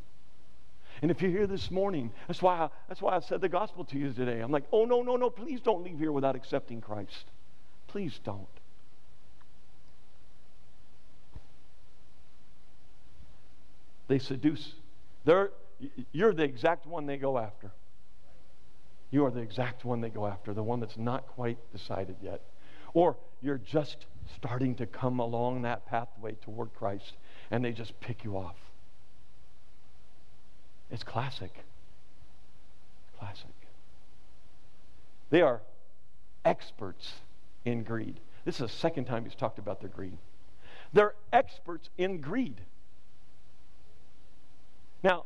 [1.03, 3.83] And if you're here this morning, that's why I, that's why I said the gospel
[3.83, 4.39] to you today.
[4.39, 7.25] I'm like, oh no, no, no, please don't leave here without accepting Christ.
[7.87, 8.47] Please don't.
[14.07, 14.75] They seduce.
[15.25, 15.51] They're,
[16.13, 17.71] you're the exact one they go after.
[19.11, 22.43] You are the exact one they go after, the one that's not quite decided yet.
[22.93, 24.05] Or you're just
[24.37, 27.17] starting to come along that pathway toward Christ
[27.51, 28.55] and they just pick you off.
[30.93, 31.51] It's classic.
[33.19, 33.47] Classic.
[35.29, 35.61] They are
[36.45, 37.11] experts
[37.65, 38.21] in greed.
[38.45, 40.17] This is the second time he's talked about their greed.
[40.93, 42.61] They're experts in greed.
[45.03, 45.25] Now,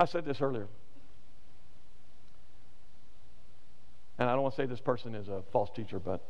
[0.00, 0.66] I said this earlier.
[4.22, 6.22] and I don't want to say this person is a false teacher, but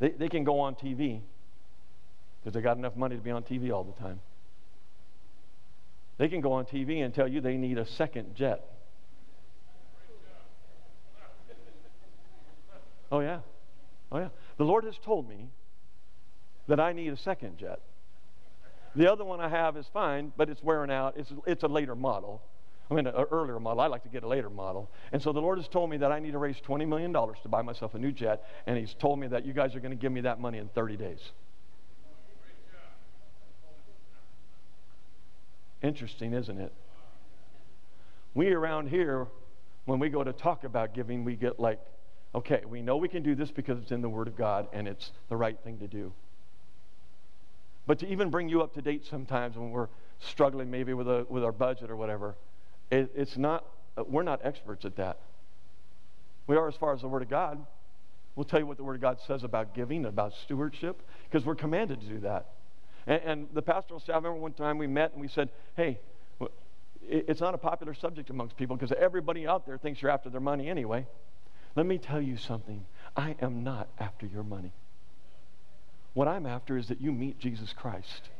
[0.00, 1.20] they, they can go on TV
[2.40, 4.20] because they got enough money to be on TV all the time.
[6.22, 8.64] They can go on TV and tell you they need a second jet.
[13.10, 13.40] Oh, yeah.
[14.12, 14.28] Oh, yeah.
[14.56, 15.48] The Lord has told me
[16.68, 17.80] that I need a second jet.
[18.94, 21.14] The other one I have is fine, but it's wearing out.
[21.16, 22.40] It's, it's a later model.
[22.88, 23.80] I mean, an earlier model.
[23.80, 24.92] I like to get a later model.
[25.10, 27.48] And so the Lord has told me that I need to raise $20 million to
[27.48, 28.44] buy myself a new jet.
[28.68, 30.68] And He's told me that you guys are going to give me that money in
[30.68, 31.32] 30 days.
[35.82, 36.72] Interesting, isn't it?
[38.34, 39.26] We around here,
[39.84, 41.80] when we go to talk about giving, we get like,
[42.34, 44.88] okay, we know we can do this because it's in the Word of God and
[44.88, 46.12] it's the right thing to do.
[47.86, 49.88] But to even bring you up to date sometimes when we're
[50.20, 52.36] struggling maybe with, a, with our budget or whatever,
[52.90, 53.66] it, it's not,
[54.08, 55.18] we're not experts at that.
[56.46, 57.64] We are as far as the Word of God.
[58.36, 61.56] We'll tell you what the Word of God says about giving, about stewardship, because we're
[61.56, 62.51] commanded to do that.
[63.06, 65.98] And, and the pastoral staff, I remember one time we met and we said, hey,
[67.08, 70.40] it's not a popular subject amongst people because everybody out there thinks you're after their
[70.40, 71.06] money anyway.
[71.74, 72.84] Let me tell you something.
[73.16, 74.72] I am not after your money.
[76.14, 78.30] What I'm after is that you meet Jesus Christ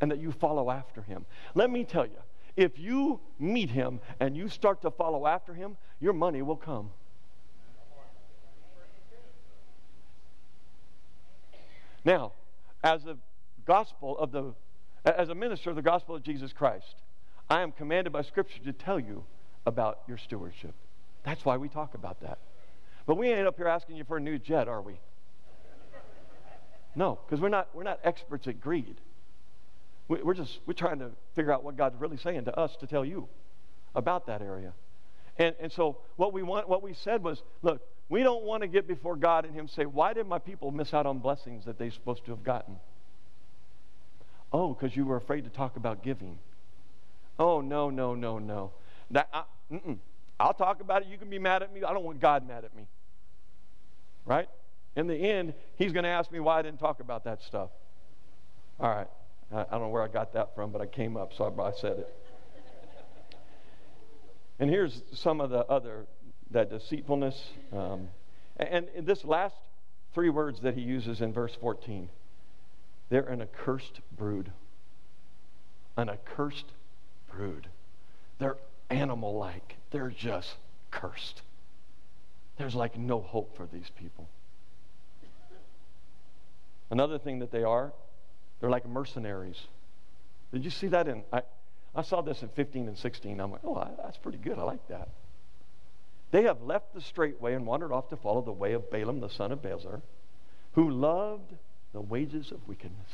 [0.00, 1.26] and that you follow after him.
[1.54, 2.18] Let me tell you,
[2.56, 6.90] if you meet him and you start to follow after him, your money will come.
[12.04, 12.32] Now,
[12.82, 13.18] as a
[13.68, 14.54] gospel of the
[15.04, 16.96] as a minister of the gospel of Jesus Christ,
[17.48, 19.24] I am commanded by scripture to tell you
[19.64, 20.74] about your stewardship.
[21.22, 22.38] That's why we talk about that.
[23.06, 24.98] But we ain't up here asking you for a new jet, are we?
[26.96, 28.96] No, because we're not, we're not experts at greed.
[30.08, 32.86] We, we're just we're trying to figure out what God's really saying to us to
[32.86, 33.28] tell you
[33.94, 34.72] about that area.
[35.38, 38.66] And, and so what we want, what we said was, look, we don't want to
[38.66, 41.78] get before God and Him say, why did my people miss out on blessings that
[41.78, 42.76] they're supposed to have gotten?
[44.52, 46.38] Oh, because you were afraid to talk about giving.
[47.38, 48.72] Oh, no, no, no, no.
[49.10, 49.44] That, I,
[50.40, 51.08] I'll talk about it.
[51.08, 51.82] You can be mad at me.
[51.84, 52.86] I don't want God mad at me.
[54.24, 54.48] Right?
[54.96, 57.70] In the end, he's going to ask me why I didn't talk about that stuff.
[58.80, 59.06] All right.
[59.52, 61.62] I, I don't know where I got that from, but I came up, so I,
[61.62, 62.14] I said it.
[64.58, 66.06] and here's some of the other,
[66.50, 67.50] that deceitfulness.
[67.72, 68.08] Um,
[68.56, 69.54] and, and this last
[70.14, 72.08] three words that he uses in verse 14
[73.08, 74.52] they're an accursed brood.
[75.96, 76.72] An accursed
[77.32, 77.68] brood.
[78.38, 78.56] They're
[78.90, 79.76] animal like.
[79.90, 80.56] They're just
[80.90, 81.42] cursed.
[82.56, 84.28] There's like no hope for these people.
[86.90, 87.92] Another thing that they are,
[88.60, 89.66] they're like mercenaries.
[90.52, 91.22] Did you see that in?
[91.32, 91.42] I,
[91.94, 93.40] I saw this in 15 and 16.
[93.40, 94.58] I'm like, oh, that's pretty good.
[94.58, 95.08] I like that.
[96.30, 99.20] They have left the straight way and wandered off to follow the way of Balaam,
[99.20, 100.02] the son of Bezer,
[100.72, 101.54] who loved
[101.92, 103.10] the wages of wickedness.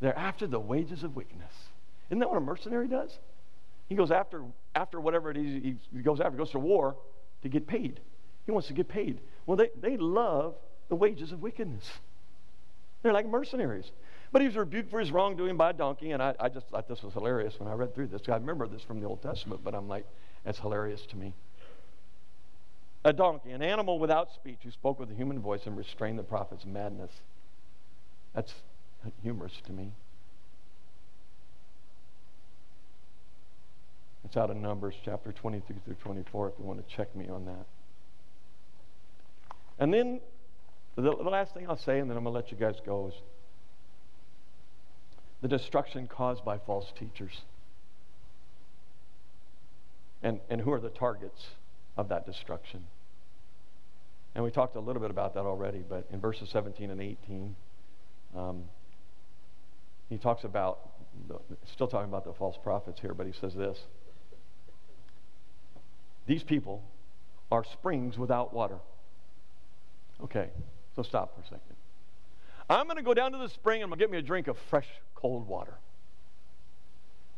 [0.00, 1.52] They're after the wages of wickedness.
[2.08, 3.18] Isn't that what a mercenary does?
[3.88, 6.96] He goes after after whatever it is he goes after, goes to war
[7.42, 8.00] to get paid.
[8.46, 9.20] He wants to get paid.
[9.46, 10.54] Well, they, they love
[10.88, 11.88] the wages of wickedness.
[13.02, 13.90] They're like mercenaries.
[14.32, 16.88] But he was rebuked for his wrongdoing by a donkey, and I, I just thought
[16.88, 18.22] this was hilarious when I read through this.
[18.28, 20.06] I remember this from the Old Testament, but I'm like,
[20.44, 21.34] that's hilarious to me.
[23.04, 26.22] A donkey, an animal without speech, who spoke with a human voice and restrained the
[26.22, 27.10] prophet's madness.
[28.34, 28.52] That's
[29.22, 29.92] humorous to me.
[34.24, 37.46] It's out of Numbers chapter 23 through 24 if you want to check me on
[37.46, 37.66] that.
[39.78, 40.20] And then
[40.94, 43.14] the, last thing I'll say, and then I'm going to let you guys go, is
[45.40, 47.40] the destruction caused by false teachers.
[50.22, 51.46] And, and who are the targets
[52.00, 52.84] of that destruction?
[54.34, 57.56] And we talked a little bit about that already, but in verses 17 and 18,
[58.36, 58.64] um,
[60.08, 60.78] he talks about,
[61.28, 61.38] the,
[61.72, 63.78] still talking about the false prophets here, but he says this
[66.26, 66.82] These people
[67.50, 68.78] are springs without water.
[70.22, 70.50] Okay,
[70.94, 71.76] so stop for a second.
[72.68, 74.22] I'm going to go down to the spring and I'm going to get me a
[74.22, 74.86] drink of fresh,
[75.16, 75.74] cold water.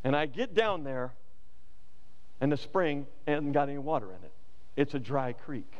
[0.03, 1.13] And I get down there,
[2.41, 4.31] and the spring hasn't got any water in it.
[4.75, 5.71] It's a dry creek.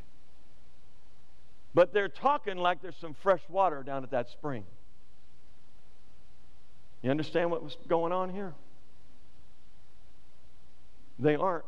[1.74, 4.64] But they're talking like there's some fresh water down at that spring.
[7.02, 8.54] You understand what was going on here?
[11.20, 11.66] They aren't,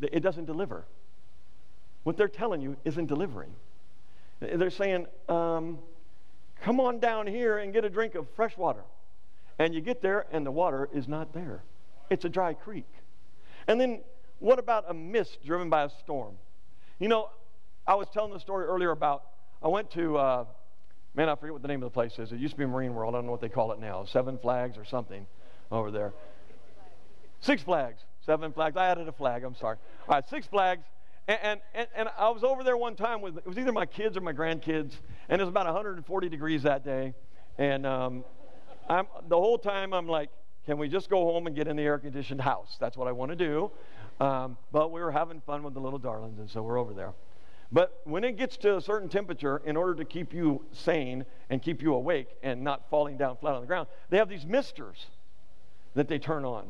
[0.00, 0.84] it doesn't deliver.
[2.02, 3.50] What they're telling you isn't delivering.
[4.40, 5.78] They're saying, um,
[6.62, 8.82] come on down here and get a drink of fresh water.
[9.58, 11.62] And you get there, and the water is not there.
[12.10, 12.86] It's a dry creek.
[13.66, 14.00] And then,
[14.38, 16.36] what about a mist driven by a storm?
[16.98, 17.30] You know,
[17.86, 19.22] I was telling the story earlier about
[19.62, 20.44] I went to, uh,
[21.14, 22.32] man, I forget what the name of the place is.
[22.32, 23.14] It used to be Marine World.
[23.14, 24.04] I don't know what they call it now.
[24.04, 25.26] Seven Flags or something
[25.70, 26.12] over there.
[27.40, 28.00] Six Flags.
[28.26, 28.76] Seven Flags.
[28.76, 29.44] I added a flag.
[29.44, 29.76] I'm sorry.
[30.08, 30.84] All right, Six Flags.
[31.28, 34.16] And, and, and I was over there one time with, it was either my kids
[34.16, 34.94] or my grandkids,
[35.28, 37.14] and it was about 140 degrees that day.
[37.58, 38.24] And um,
[38.88, 40.30] I'm, the whole time I'm like,
[40.66, 42.76] can we just go home and get in the air conditioned house?
[42.80, 43.70] That's what I want to do.
[44.20, 47.12] Um, but we were having fun with the little darlings, and so we're over there.
[47.70, 51.62] But when it gets to a certain temperature, in order to keep you sane and
[51.62, 55.06] keep you awake and not falling down flat on the ground, they have these misters
[55.94, 56.66] that they turn on.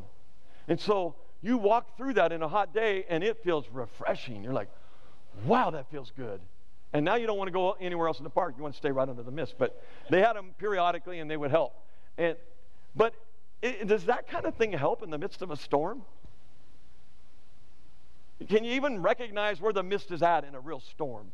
[0.67, 4.43] And so you walk through that in a hot day and it feels refreshing.
[4.43, 4.69] You're like,
[5.45, 6.41] wow, that feels good.
[6.91, 8.55] And now you don't want to go anywhere else in the park.
[8.57, 9.55] You want to stay right under the mist.
[9.57, 11.73] But they had them periodically and they would help.
[12.17, 12.35] And,
[12.95, 13.13] but
[13.61, 16.01] it, does that kind of thing help in the midst of a storm?
[18.47, 21.31] Can you even recognize where the mist is at in a real storm?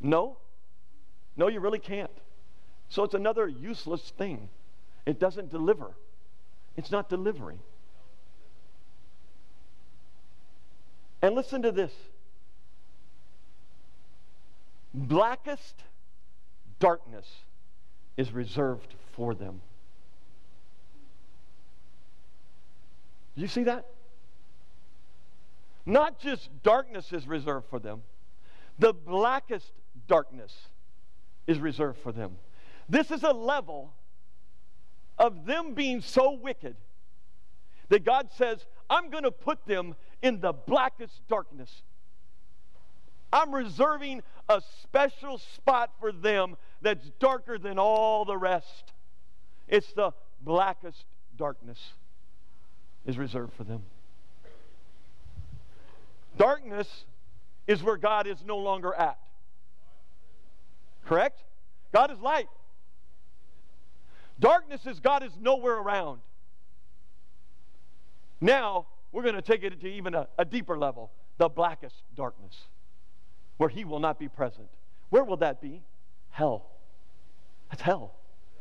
[0.00, 0.38] No.
[1.36, 2.10] No, you really can't.
[2.88, 4.48] So it's another useless thing.
[5.04, 5.94] It doesn't deliver.
[6.76, 7.60] It's not delivering.
[11.22, 11.92] And listen to this
[14.92, 15.82] blackest
[16.78, 17.26] darkness
[18.16, 19.60] is reserved for them.
[23.34, 23.86] You see that?
[25.86, 28.02] Not just darkness is reserved for them,
[28.78, 29.70] the blackest
[30.08, 30.52] darkness
[31.46, 32.36] is reserved for them.
[32.88, 33.94] This is a level
[35.16, 36.76] of them being so wicked
[37.88, 41.82] that God says, I'm going to put them in the blackest darkness.
[43.32, 48.92] I'm reserving a special spot for them that's darker than all the rest.
[49.68, 51.04] It's the blackest
[51.36, 51.78] darkness
[53.04, 53.82] is reserved for them.
[56.36, 57.04] Darkness
[57.66, 59.18] is where God is no longer at.
[61.06, 61.42] Correct?
[61.92, 62.48] God is light.
[64.38, 66.20] Darkness is God is nowhere around.
[68.40, 72.54] Now, we're going to take it to even a, a deeper level the blackest darkness,
[73.58, 74.68] where He will not be present.
[75.10, 75.82] Where will that be?
[76.30, 76.66] Hell.
[77.70, 78.14] That's hell.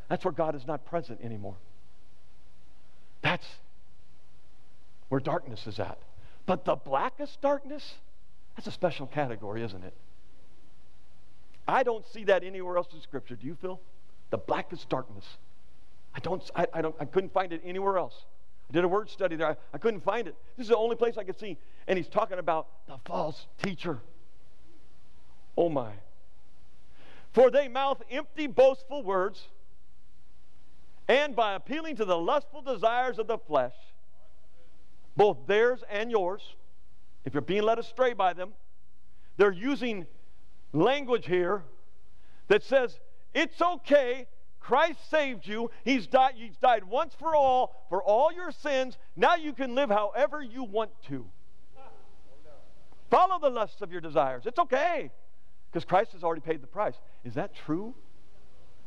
[0.09, 1.55] That's where God is not present anymore.
[3.21, 3.45] That's
[5.09, 5.97] where darkness is at.
[6.45, 7.95] But the blackest darkness,
[8.55, 9.93] that's a special category, isn't it?
[11.67, 13.35] I don't see that anywhere else in Scripture.
[13.35, 13.79] Do you, Phil?
[14.29, 15.25] The blackest darkness.
[16.13, 18.13] I don't, I, I don't, I couldn't find it anywhere else.
[18.69, 19.49] I did a word study there.
[19.49, 20.35] I, I couldn't find it.
[20.57, 21.57] This is the only place I could see.
[21.87, 23.99] And he's talking about the false teacher.
[25.57, 25.91] Oh my.
[27.33, 29.47] For they mouth empty, boastful words,
[31.07, 33.73] and by appealing to the lustful desires of the flesh,
[35.16, 36.41] both theirs and yours,
[37.24, 38.53] if you're being led astray by them,
[39.38, 40.05] they're using
[40.74, 41.63] language here
[42.47, 42.99] that says
[43.34, 44.28] it's okay
[44.66, 45.70] Christ saved you.
[45.84, 48.97] He's died, he's died once for all for all your sins.
[49.16, 51.28] Now you can live however you want to.
[53.11, 54.47] Follow the lusts of your desires.
[54.47, 55.11] It's okay
[55.72, 56.95] because Christ has already paid the price.
[57.24, 57.93] Is that true?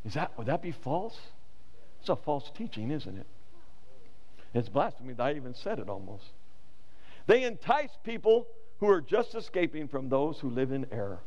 [0.05, 1.16] Is that would that be false?
[2.01, 3.26] It's a false teaching, isn't it?
[4.59, 5.14] It's blasphemy.
[5.18, 6.24] I even said it almost.
[7.26, 8.46] They entice people
[8.80, 11.20] who are just escaping from those who live in error,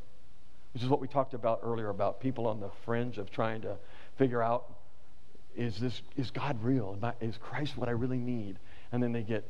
[0.73, 3.77] which is what we talked about earlier about people on the fringe of trying to
[4.17, 4.65] figure out
[5.55, 6.97] is this is God real?
[7.19, 8.57] Is Christ what I really need?
[8.91, 9.45] And then they get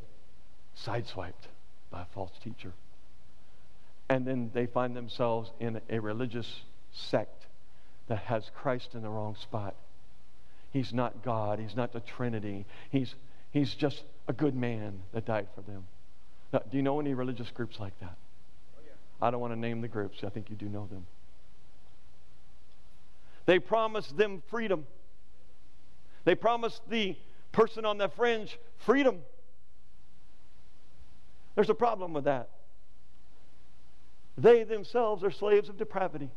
[0.86, 1.48] sideswiped
[1.92, 2.74] by a false teacher.
[4.10, 6.62] And then they find themselves in a religious
[6.92, 7.46] sect
[8.08, 9.76] that has Christ in the wrong spot.
[10.72, 11.60] He's not God.
[11.60, 12.66] He's not the Trinity.
[12.90, 13.14] He's,
[13.52, 15.86] he's just a good man that died for them.
[16.54, 18.18] Now, do you know any religious groups like that?
[19.22, 20.24] I don't want to name the groups.
[20.24, 21.06] I think you do know them.
[23.46, 24.86] They promised them freedom.
[26.24, 27.16] They promised the
[27.52, 29.20] person on the fringe freedom.
[31.56, 32.50] There's a problem with that.
[34.38, 36.30] They themselves are slaves of depravity.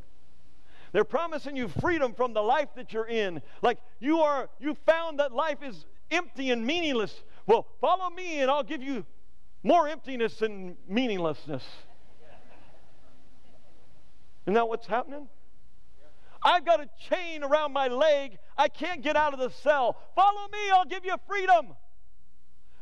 [0.92, 3.42] They're promising you freedom from the life that you're in.
[3.62, 7.22] Like you are you found that life is empty and meaningless.
[7.46, 9.04] Well, follow me and I'll give you
[9.62, 11.64] more emptiness and meaninglessness.
[14.44, 15.28] Isn't that what's happening?
[16.42, 18.38] I've got a chain around my leg.
[18.58, 19.96] I can't get out of the cell.
[20.14, 21.68] Follow me, I'll give you freedom.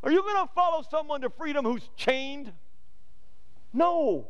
[0.02, 2.52] Are you going to follow someone to freedom who's chained?
[3.72, 4.26] No.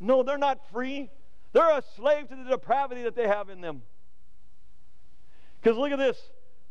[0.00, 1.10] No, they're not free.
[1.52, 3.82] They're a slave to the depravity that they have in them.
[5.60, 6.18] Because look at this.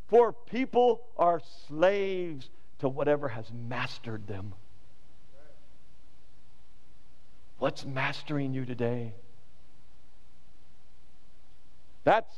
[0.08, 2.50] For people are slaves
[2.80, 4.54] to whatever has mastered them.
[7.60, 9.14] What's mastering you today?
[12.04, 12.34] That's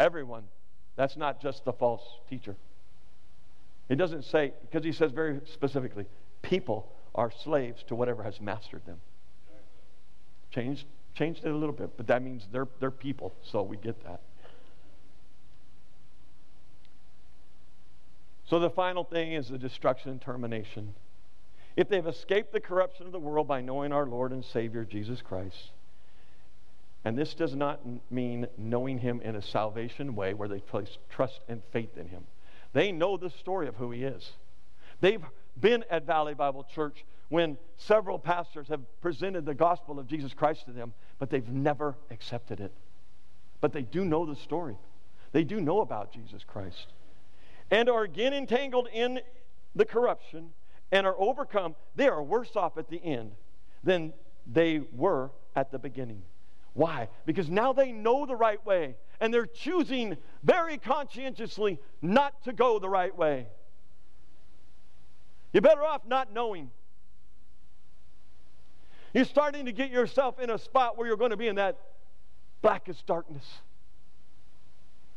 [0.00, 0.44] everyone.
[0.96, 2.56] That's not just the false teacher.
[3.88, 6.06] He doesn't say, because he says very specifically,
[6.42, 9.00] people are slaves to whatever has mastered them.
[10.50, 14.02] Changed, changed it a little bit, but that means they're, they're people, so we get
[14.04, 14.20] that.
[18.48, 20.94] So the final thing is the destruction and termination.
[21.76, 25.20] If they've escaped the corruption of the world by knowing our Lord and Savior Jesus
[25.20, 25.70] Christ,
[27.04, 27.80] and this does not
[28.10, 32.24] mean knowing him in a salvation way where they place trust and faith in him.
[32.72, 34.32] They know the story of who he is.
[35.00, 35.24] They've
[35.60, 40.64] been at Valley Bible Church when several pastors have presented the gospel of Jesus Christ
[40.64, 42.72] to them, but they've never accepted it.
[43.60, 44.76] But they do know the story,
[45.32, 46.86] they do know about Jesus Christ.
[47.70, 49.20] And are again entangled in
[49.74, 50.50] the corruption
[50.90, 51.76] and are overcome.
[51.96, 53.32] They are worse off at the end
[53.84, 54.12] than
[54.46, 56.22] they were at the beginning.
[56.74, 57.08] Why?
[57.26, 62.78] Because now they know the right way and they're choosing very conscientiously not to go
[62.78, 63.48] the right way.
[65.52, 66.70] You're better off not knowing.
[69.12, 71.78] You're starting to get yourself in a spot where you're going to be in that
[72.62, 73.44] blackest darkness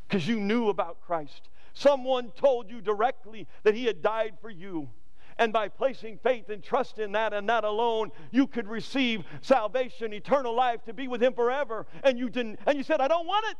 [0.07, 1.49] because you knew about Christ.
[1.73, 4.89] Someone told you directly that He had died for you.
[5.37, 10.13] And by placing faith and trust in that and that alone, you could receive salvation,
[10.13, 11.87] eternal life, to be with Him forever.
[12.03, 13.57] And you didn't, and you said, I don't want it.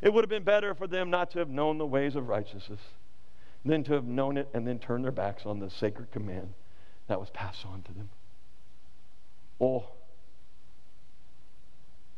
[0.00, 2.80] It would have been better for them not to have known the ways of righteousness
[3.64, 6.54] than to have known it and then turn their backs on the sacred command
[7.08, 8.08] that was passed on to them.
[9.60, 9.88] Oh.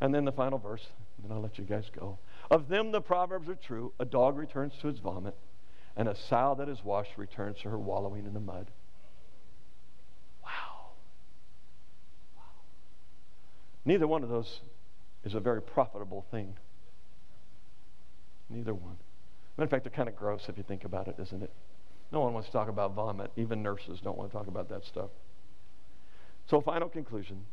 [0.01, 0.87] And then the final verse,
[1.17, 2.19] and then I'll let you guys go.
[2.51, 5.37] Of them the proverbs are true a dog returns to its vomit,
[5.97, 8.71] and a sow that is washed returns to her wallowing in the mud.
[10.43, 10.93] Wow.
[12.37, 12.43] Wow.
[13.85, 14.61] Neither one of those
[15.25, 16.57] is a very profitable thing.
[18.49, 18.97] Neither one.
[19.57, 21.53] Matter of fact, they're kind of gross if you think about it, isn't it?
[22.13, 23.31] No one wants to talk about vomit.
[23.37, 25.11] Even nurses don't want to talk about that stuff.
[26.49, 27.45] So, final conclusion.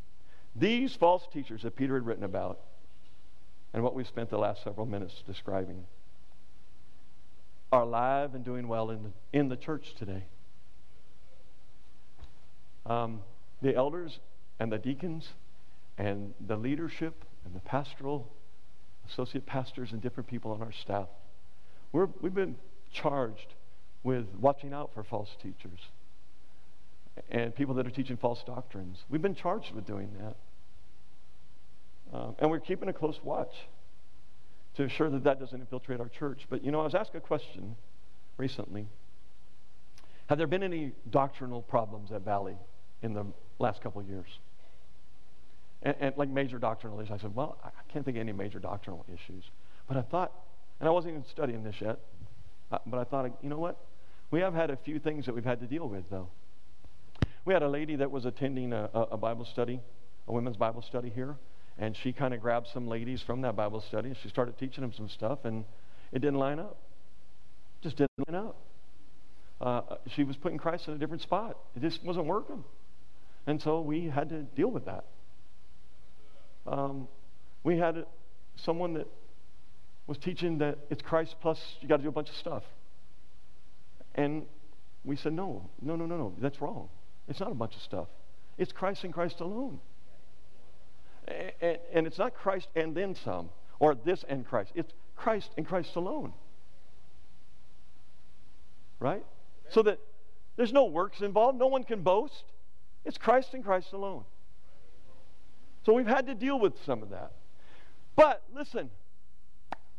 [0.59, 2.59] These false teachers that Peter had written about,
[3.73, 5.85] and what we've spent the last several minutes describing,
[7.71, 10.23] are alive and doing well in the, in the church today.
[12.85, 13.21] Um,
[13.61, 14.19] the elders
[14.59, 15.29] and the deacons
[15.97, 18.31] and the leadership and the pastoral
[19.09, 21.07] associate pastors and different people on our staff.
[21.91, 22.55] We're, we've been
[22.91, 23.53] charged
[24.03, 25.79] with watching out for false teachers
[27.29, 28.99] and people that are teaching false doctrines.
[29.09, 30.35] We've been charged with doing that.
[32.13, 33.53] Um, and we're keeping a close watch
[34.75, 36.45] to ensure that that doesn't infiltrate our church.
[36.49, 37.75] But, you know, I was asked a question
[38.37, 38.87] recently
[40.27, 42.57] Have there been any doctrinal problems at Valley
[43.01, 43.25] in the
[43.59, 44.27] last couple of years?
[45.83, 47.11] And, and, like major doctrinal issues.
[47.11, 49.43] I said, well, I can't think of any major doctrinal issues.
[49.87, 50.31] But I thought,
[50.79, 51.99] and I wasn't even studying this yet,
[52.71, 53.77] uh, but I thought, you know what?
[54.31, 56.29] We have had a few things that we've had to deal with, though.
[57.45, 59.79] We had a lady that was attending a, a Bible study,
[60.27, 61.37] a women's Bible study here,
[61.79, 64.81] and she kind of grabbed some ladies from that Bible study and she started teaching
[64.81, 65.65] them some stuff, and
[66.11, 66.77] it didn't line up.
[67.81, 68.57] Just didn't line up.
[69.59, 69.81] Uh,
[70.15, 71.57] she was putting Christ in a different spot.
[71.75, 72.63] It just wasn't working.
[73.45, 75.05] And so we had to deal with that.
[76.65, 77.07] Um,
[77.63, 78.05] we had
[78.57, 79.07] someone that
[80.05, 82.63] was teaching that it's Christ plus you got to do a bunch of stuff.
[84.15, 84.45] And
[85.03, 86.89] we said, no, no, no, no, no, that's wrong.
[87.27, 88.07] It's not a bunch of stuff.
[88.57, 89.79] It's Christ and Christ alone.
[91.27, 93.49] And, and it's not Christ and then some,
[93.79, 94.71] or this and Christ.
[94.75, 96.33] It's Christ and Christ alone.
[98.99, 99.25] Right?
[99.69, 99.99] So that
[100.55, 101.59] there's no works involved.
[101.59, 102.43] No one can boast.
[103.05, 104.23] It's Christ and Christ alone.
[105.85, 107.31] So we've had to deal with some of that.
[108.15, 108.89] But listen,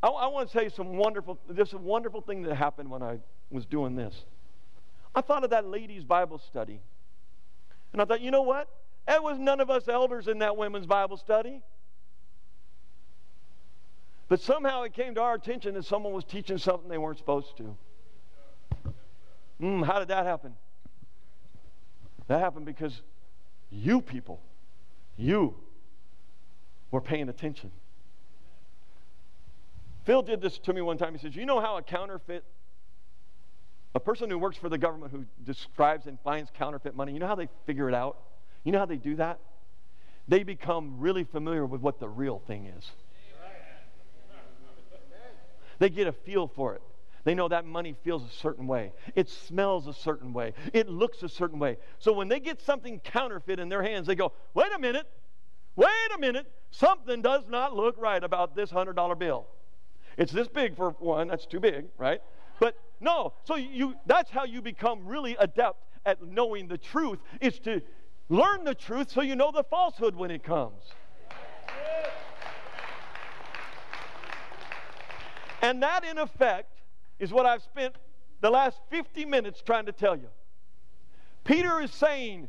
[0.03, 3.19] I, I want to tell you some wonderful, a wonderful thing that happened when I
[3.51, 4.15] was doing this.
[5.15, 6.81] I thought of that ladies' Bible study.
[7.93, 8.69] And I thought, you know what?
[9.09, 11.63] There was none of us elders in that women's Bible study.
[14.29, 17.57] But somehow it came to our attention that someone was teaching something they weren't supposed
[17.57, 17.77] to.
[19.63, 20.53] Mm, how did that happen?
[22.27, 23.01] That happened because
[23.71, 24.43] you people,
[25.17, 25.55] you
[26.91, 27.73] were paying attention.
[30.05, 31.15] Phil did this to me one time.
[31.15, 32.45] He says, You know how a counterfeit,
[33.95, 37.27] a person who works for the government who describes and finds counterfeit money, you know
[37.27, 38.19] how they figure it out?
[38.69, 39.41] You know how they do that?
[40.29, 42.93] They become really familiar with what the real thing is.
[45.79, 46.83] They get a feel for it.
[47.25, 48.93] They know that money feels a certain way.
[49.15, 50.53] It smells a certain way.
[50.75, 51.79] It looks a certain way.
[51.99, 55.07] So when they get something counterfeit in their hands, they go, wait a minute,
[55.75, 59.47] wait a minute, something does not look right about this $100 bill.
[60.19, 62.21] It's this big for one, that's too big, right?
[62.61, 67.59] But no, so you that's how you become really adept at knowing the truth is
[67.61, 67.81] to
[68.29, 70.83] learn the truth so you know the falsehood when it comes.
[75.61, 76.81] And that, in effect,
[77.19, 77.95] is what I've spent
[78.41, 80.29] the last 50 minutes trying to tell you.
[81.45, 82.49] Peter is saying,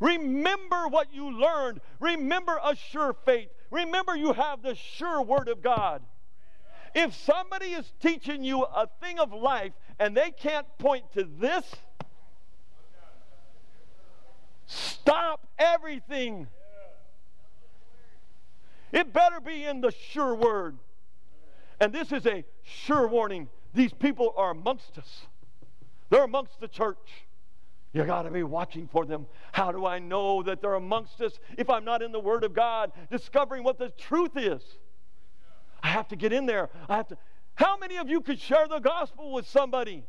[0.00, 1.80] Remember what you learned.
[2.00, 3.50] Remember a sure faith.
[3.70, 6.02] Remember, you have the sure word of God.
[6.94, 11.64] If somebody is teaching you a thing of life and they can't point to this,
[14.70, 16.46] stop everything.
[18.92, 20.78] It better be in the sure word.
[21.80, 23.48] And this is a sure warning.
[23.74, 25.26] These people are amongst us,
[26.08, 27.26] they're amongst the church.
[27.92, 29.26] You got to be watching for them.
[29.50, 32.54] How do I know that they're amongst us if I'm not in the Word of
[32.54, 34.62] God, discovering what the truth is?
[35.82, 36.70] I have to get in there.
[36.88, 37.18] I have to.
[37.56, 40.04] How many of you could share the gospel with somebody?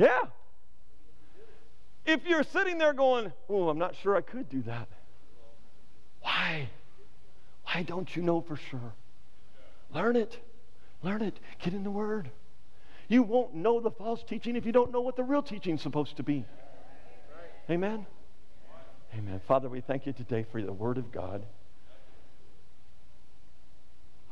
[0.00, 0.22] Yeah.
[2.06, 4.88] If you're sitting there going, Oh, I'm not sure I could do that.
[6.22, 6.70] Why?
[7.66, 8.94] Why don't you know for sure?
[9.94, 10.38] Learn it.
[11.02, 11.38] Learn it.
[11.62, 12.30] Get in the Word.
[13.08, 15.82] You won't know the false teaching if you don't know what the real teaching is
[15.82, 16.46] supposed to be.
[17.68, 18.06] Amen.
[19.14, 19.40] Amen.
[19.46, 21.44] Father, we thank you today for the Word of God.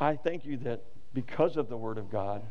[0.00, 2.42] I thank you that because of the Word of God,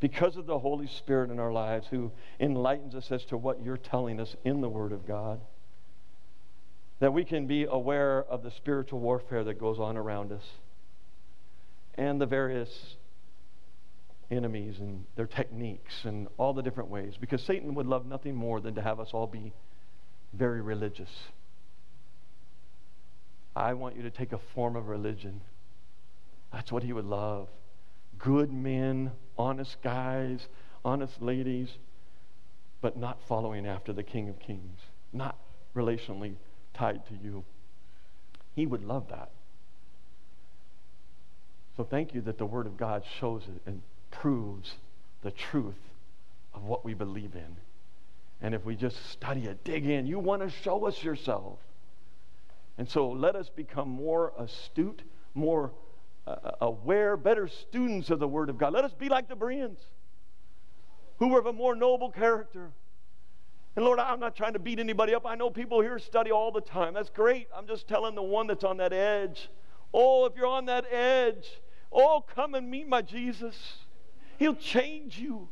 [0.00, 3.76] because of the Holy Spirit in our lives who enlightens us as to what you're
[3.76, 5.40] telling us in the Word of God,
[7.00, 10.44] that we can be aware of the spiritual warfare that goes on around us
[11.94, 12.96] and the various
[14.30, 18.60] enemies and their techniques and all the different ways because Satan would love nothing more
[18.60, 19.52] than to have us all be
[20.32, 21.10] very religious.
[23.54, 25.40] I want you to take a form of religion.
[26.52, 27.48] That's what he would love.
[28.18, 30.46] Good men, honest guys,
[30.84, 31.68] honest ladies,
[32.80, 34.80] but not following after the King of Kings,
[35.12, 35.36] not
[35.74, 36.34] relationally
[36.74, 37.44] tied to you.
[38.54, 39.30] He would love that.
[41.76, 44.74] So thank you that the Word of God shows it and proves
[45.22, 45.74] the truth
[46.54, 47.56] of what we believe in.
[48.40, 51.58] And if we just study it, dig in, you want to show us yourself.
[52.78, 55.02] And so let us become more astute,
[55.34, 55.70] more
[56.26, 58.72] Uh, uh, aware, better students of the Word of God.
[58.72, 59.78] Let us be like the Bereans,
[61.18, 62.72] who were of a more noble character.
[63.76, 65.24] And Lord, I'm not trying to beat anybody up.
[65.24, 66.94] I know people here study all the time.
[66.94, 67.46] That's great.
[67.54, 69.50] I'm just telling the one that's on that edge.
[69.94, 71.46] Oh, if you're on that edge,
[71.92, 73.56] oh, come and meet my Jesus.
[74.38, 75.48] He'll change you.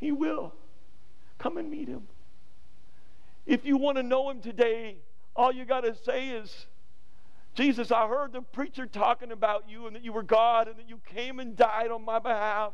[0.00, 0.52] He will.
[1.38, 2.08] Come and meet him.
[3.46, 4.96] If you want to know him today,
[5.36, 6.66] all you got to say is,
[7.54, 10.88] Jesus, I heard the preacher talking about you and that you were God and that
[10.88, 12.72] you came and died on my behalf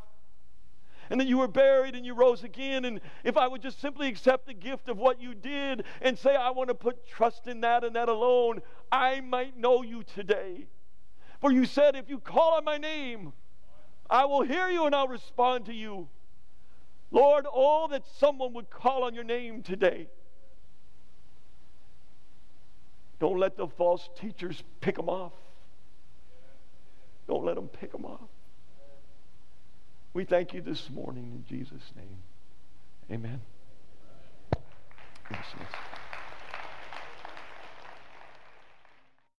[1.10, 2.84] and that you were buried and you rose again.
[2.84, 6.34] And if I would just simply accept the gift of what you did and say,
[6.34, 10.66] I want to put trust in that and that alone, I might know you today.
[11.40, 13.32] For you said, if you call on my name,
[14.08, 16.08] I will hear you and I'll respond to you.
[17.10, 20.08] Lord, oh, that someone would call on your name today.
[23.20, 25.32] Don't let the false teachers pick them off.
[27.28, 28.28] Don't let them pick them off.
[30.14, 32.18] We thank you this morning in Jesus' name.
[33.12, 33.40] Amen.